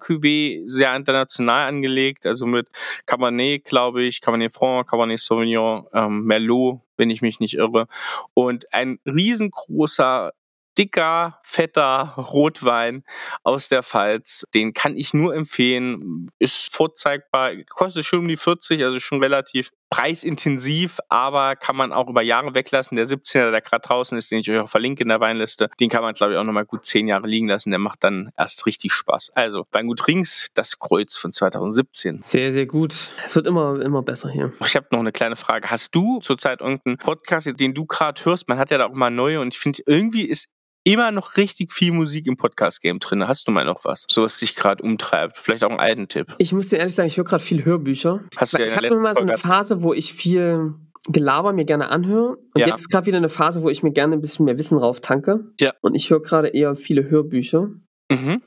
sehr 0.66 0.94
international 0.94 1.68
angelegt, 1.68 2.26
also 2.26 2.46
mit 2.46 2.68
Cabernet, 3.06 3.64
glaube 3.64 4.04
ich, 4.04 4.20
Cabernet 4.20 4.52
Franc, 4.52 4.88
Cabernet 4.88 5.18
Sauvignon, 5.18 5.86
ähm, 5.92 6.24
Merlot, 6.24 6.80
wenn 6.96 7.10
ich 7.10 7.22
mich 7.22 7.40
nicht 7.40 7.54
irre. 7.54 7.88
Und 8.34 8.72
ein 8.72 9.00
riesengroßer 9.04 10.32
dicker, 10.78 11.38
fetter 11.42 12.14
Rotwein 12.16 13.04
aus 13.42 13.68
der 13.68 13.82
Pfalz. 13.82 14.44
Den 14.54 14.72
kann 14.72 14.96
ich 14.96 15.14
nur 15.14 15.34
empfehlen. 15.34 16.30
Ist 16.38 16.74
vorzeigbar, 16.74 17.52
kostet 17.68 18.04
schon 18.04 18.20
um 18.20 18.28
die 18.28 18.36
40, 18.36 18.82
also 18.84 19.00
schon 19.00 19.22
relativ 19.22 19.70
preisintensiv, 19.92 21.00
aber 21.10 21.54
kann 21.54 21.76
man 21.76 21.92
auch 21.92 22.08
über 22.08 22.22
Jahre 22.22 22.54
weglassen. 22.54 22.96
Der 22.96 23.06
17er, 23.06 23.50
der 23.50 23.60
gerade 23.60 23.86
draußen 23.86 24.16
ist, 24.16 24.30
den 24.30 24.38
ich 24.38 24.50
euch 24.50 24.58
auch 24.58 24.68
verlinke 24.68 25.02
in 25.02 25.10
der 25.10 25.20
Weinliste, 25.20 25.68
den 25.80 25.90
kann 25.90 26.00
man, 26.00 26.14
glaube 26.14 26.32
ich, 26.32 26.38
auch 26.38 26.44
nochmal 26.44 26.64
gut 26.64 26.86
zehn 26.86 27.08
Jahre 27.08 27.28
liegen 27.28 27.46
lassen. 27.46 27.68
Der 27.68 27.78
macht 27.78 28.02
dann 28.02 28.30
erst 28.38 28.64
richtig 28.64 28.94
Spaß. 28.94 29.32
Also, 29.34 29.66
Weingut 29.70 30.08
Rings, 30.08 30.48
das 30.54 30.78
Kreuz 30.78 31.16
von 31.16 31.34
2017. 31.34 32.22
Sehr, 32.22 32.54
sehr 32.54 32.64
gut. 32.64 33.10
Es 33.22 33.36
wird 33.36 33.46
immer, 33.46 33.82
immer 33.82 34.00
besser 34.00 34.30
hier. 34.30 34.54
Ich 34.64 34.76
habe 34.76 34.86
noch 34.92 35.00
eine 35.00 35.12
kleine 35.12 35.36
Frage. 35.36 35.70
Hast 35.70 35.94
du 35.94 36.20
zurzeit 36.20 36.62
irgendeinen 36.62 36.96
Podcast, 36.96 37.52
den 37.60 37.74
du 37.74 37.84
gerade 37.84 38.24
hörst? 38.24 38.48
Man 38.48 38.56
hat 38.56 38.70
ja 38.70 38.78
da 38.78 38.86
auch 38.86 38.94
mal 38.94 39.10
neue 39.10 39.42
und 39.42 39.52
ich 39.52 39.60
finde, 39.60 39.82
irgendwie 39.84 40.22
ist 40.22 40.48
immer 40.84 41.12
noch 41.12 41.36
richtig 41.36 41.72
viel 41.72 41.92
Musik 41.92 42.26
im 42.26 42.36
Podcast-Game 42.36 42.98
drin. 42.98 43.26
Hast 43.26 43.46
du 43.46 43.52
mal 43.52 43.64
noch 43.64 43.84
was, 43.84 44.06
so 44.10 44.22
was 44.22 44.38
dich 44.38 44.54
gerade 44.56 44.82
umtreibt? 44.82 45.38
Vielleicht 45.38 45.64
auch 45.64 45.70
einen 45.70 45.80
alten 45.80 46.08
Tipp. 46.08 46.34
Ich 46.38 46.52
muss 46.52 46.68
dir 46.68 46.78
ehrlich 46.78 46.94
sagen, 46.94 47.08
ich 47.08 47.16
höre 47.16 47.24
gerade 47.24 47.42
viel 47.42 47.64
Hörbücher. 47.64 48.20
Hast 48.36 48.54
du 48.54 48.60
ja 48.60 48.66
ich 48.66 48.76
habe 48.76 48.86
immer 48.86 49.14
so 49.14 49.20
eine 49.20 49.36
Phase, 49.36 49.82
wo 49.82 49.94
ich 49.94 50.12
viel 50.12 50.74
Gelaber 51.08 51.52
mir 51.52 51.64
gerne 51.64 51.88
anhöre. 51.88 52.36
Und 52.36 52.58
ja. 52.58 52.66
jetzt 52.68 52.80
ist 52.80 52.88
gerade 52.90 53.06
wieder 53.06 53.18
eine 53.18 53.28
Phase, 53.28 53.62
wo 53.62 53.70
ich 53.70 53.82
mir 53.82 53.92
gerne 53.92 54.14
ein 54.14 54.20
bisschen 54.20 54.44
mehr 54.44 54.58
Wissen 54.58 54.78
rauf 54.78 55.00
tanke. 55.00 55.52
Ja. 55.58 55.72
Und 55.80 55.94
ich 55.94 56.10
höre 56.10 56.22
gerade 56.22 56.48
eher 56.48 56.76
viele 56.76 57.08
Hörbücher. 57.08 57.70
Mhm. 58.10 58.42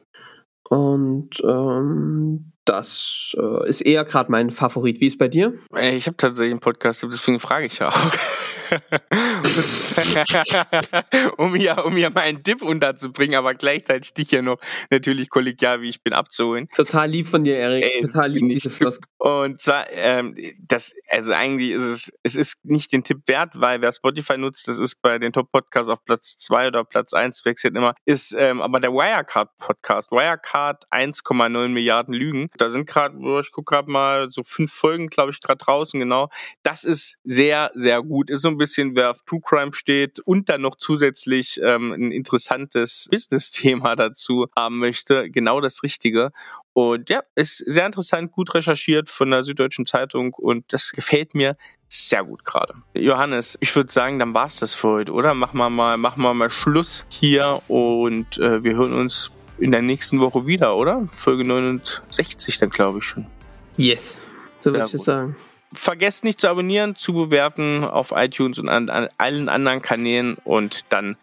Und 0.69 1.29
ähm, 1.43 2.53
das 2.65 3.35
äh, 3.37 3.69
ist 3.69 3.81
eher 3.81 4.05
gerade 4.05 4.31
mein 4.31 4.51
Favorit. 4.51 4.99
Wie 4.99 5.05
ist 5.05 5.17
bei 5.17 5.27
dir? 5.27 5.53
Ich 5.79 6.07
habe 6.07 6.17
tatsächlich 6.17 6.51
einen 6.51 6.59
Podcast, 6.59 7.03
deswegen 7.03 7.39
frage 7.39 7.65
ich 7.65 7.79
ja 7.79 7.89
auch. 7.89 7.93
um 11.37 11.55
hier, 11.55 11.85
um 11.85 11.95
hier 11.95 12.09
meinen 12.09 12.43
Tipp 12.43 12.61
unterzubringen, 12.61 13.37
aber 13.37 13.55
gleichzeitig 13.55 14.13
dich 14.13 14.29
hier 14.29 14.41
noch 14.41 14.57
natürlich 14.89 15.29
kollegial, 15.29 15.81
wie 15.81 15.89
ich 15.89 16.01
bin, 16.01 16.13
abzuholen. 16.13 16.67
Total 16.75 17.09
lieb 17.09 17.27
von 17.27 17.43
dir, 17.43 17.57
Erik. 17.57 17.83
Ey, 17.83 18.01
Total 18.01 18.31
lieb. 18.31 18.61
Diese 18.61 18.75
Und 19.25 19.59
zwar, 19.59 19.91
ähm, 19.91 20.35
das, 20.67 20.93
also 21.09 21.33
eigentlich 21.33 21.71
ist 21.71 21.83
es, 21.83 22.13
es 22.21 22.35
ist 22.35 22.63
nicht 22.63 22.93
den 22.93 23.03
Tipp 23.03 23.21
wert, 23.25 23.53
weil 23.55 23.81
wer 23.81 23.91
Spotify 23.91 24.37
nutzt, 24.37 24.67
das 24.67 24.77
ist 24.77 25.01
bei 25.01 25.17
den 25.17 25.33
Top-Podcasts 25.33 25.89
auf 25.89 26.05
Platz 26.05 26.37
2 26.37 26.67
oder 26.67 26.83
Platz 26.83 27.13
1, 27.13 27.43
wechselt 27.43 27.75
immer, 27.75 27.95
ist 28.05 28.35
ähm, 28.37 28.61
aber 28.61 28.79
der 28.79 28.91
Wirecard-Podcast. 28.91 30.11
Wirecard 30.11 30.85
1,9 30.91 31.69
Milliarden 31.69 32.13
Lügen. 32.13 32.51
Da 32.57 32.69
sind 32.69 32.85
gerade, 32.85 33.15
ich 33.39 33.51
gucke 33.51 33.73
gerade 33.73 33.89
mal, 33.89 34.29
so 34.29 34.43
fünf 34.43 34.71
Folgen, 34.71 35.07
glaube 35.07 35.31
ich, 35.31 35.41
gerade 35.41 35.57
draußen, 35.57 35.99
genau. 35.99 36.29
Das 36.61 36.83
ist 36.83 37.17
sehr, 37.23 37.71
sehr 37.73 38.03
gut. 38.03 38.29
Ist 38.29 38.43
so 38.43 38.49
ein 38.55 38.57
bisschen, 38.57 38.95
wer 38.95 39.11
auf 39.11 39.21
True 39.23 39.41
Crime 39.43 39.73
steht 39.73 40.19
und 40.19 40.49
dann 40.49 40.61
noch 40.61 40.75
zusätzlich 40.75 41.59
ähm, 41.63 41.91
ein 41.91 42.11
interessantes 42.11 43.07
Business-Thema 43.11 43.95
dazu 43.95 44.47
haben 44.55 44.79
möchte, 44.79 45.29
genau 45.29 45.61
das 45.61 45.83
Richtige. 45.83 46.31
Und 46.73 47.09
ja, 47.09 47.21
ist 47.35 47.57
sehr 47.57 47.85
interessant, 47.85 48.31
gut 48.31 48.53
recherchiert 48.53 49.09
von 49.09 49.31
der 49.31 49.43
Süddeutschen 49.43 49.85
Zeitung 49.85 50.33
und 50.33 50.73
das 50.73 50.91
gefällt 50.91 51.33
mir 51.33 51.55
sehr 51.87 52.23
gut 52.23 52.43
gerade. 52.43 52.73
Johannes, 52.93 53.57
ich 53.61 53.73
würde 53.75 53.91
sagen, 53.91 54.19
dann 54.19 54.33
war's 54.33 54.59
das 54.59 54.73
für 54.73 54.89
heute, 54.89 55.13
oder? 55.13 55.33
Machen 55.33 55.57
wir 55.57 55.69
mal, 55.69 55.97
machen 55.97 56.21
wir 56.23 56.33
mal 56.33 56.49
Schluss 56.49 57.05
hier 57.09 57.61
und 57.69 58.37
äh, 58.39 58.63
wir 58.63 58.75
hören 58.75 58.93
uns 58.93 59.31
in 59.57 59.71
der 59.71 59.81
nächsten 59.81 60.19
Woche 60.19 60.47
wieder, 60.47 60.75
oder? 60.75 61.07
Folge 61.11 61.45
69 61.45 62.57
dann, 62.57 62.71
glaube 62.71 62.97
ich 62.97 63.05
schon. 63.05 63.27
Yes, 63.77 64.25
so 64.59 64.73
würde 64.73 64.85
ich 64.85 64.93
es 64.93 65.05
sagen 65.05 65.35
vergesst 65.75 66.23
nicht 66.23 66.41
zu 66.41 66.49
abonnieren, 66.49 66.95
zu 66.95 67.13
bewerten 67.13 67.83
auf 67.83 68.11
iTunes 68.15 68.59
und 68.59 68.69
an, 68.69 68.89
an 68.89 69.09
allen 69.17 69.49
anderen 69.49 69.81
Kanälen 69.81 70.37
und 70.43 70.85
dann 70.89 71.17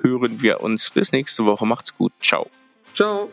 hören 0.00 0.42
wir 0.42 0.62
uns 0.62 0.90
bis 0.90 1.12
nächste 1.12 1.44
Woche. 1.44 1.66
Macht's 1.66 1.96
gut. 1.96 2.12
Ciao. 2.20 2.48
Ciao. 2.94 3.30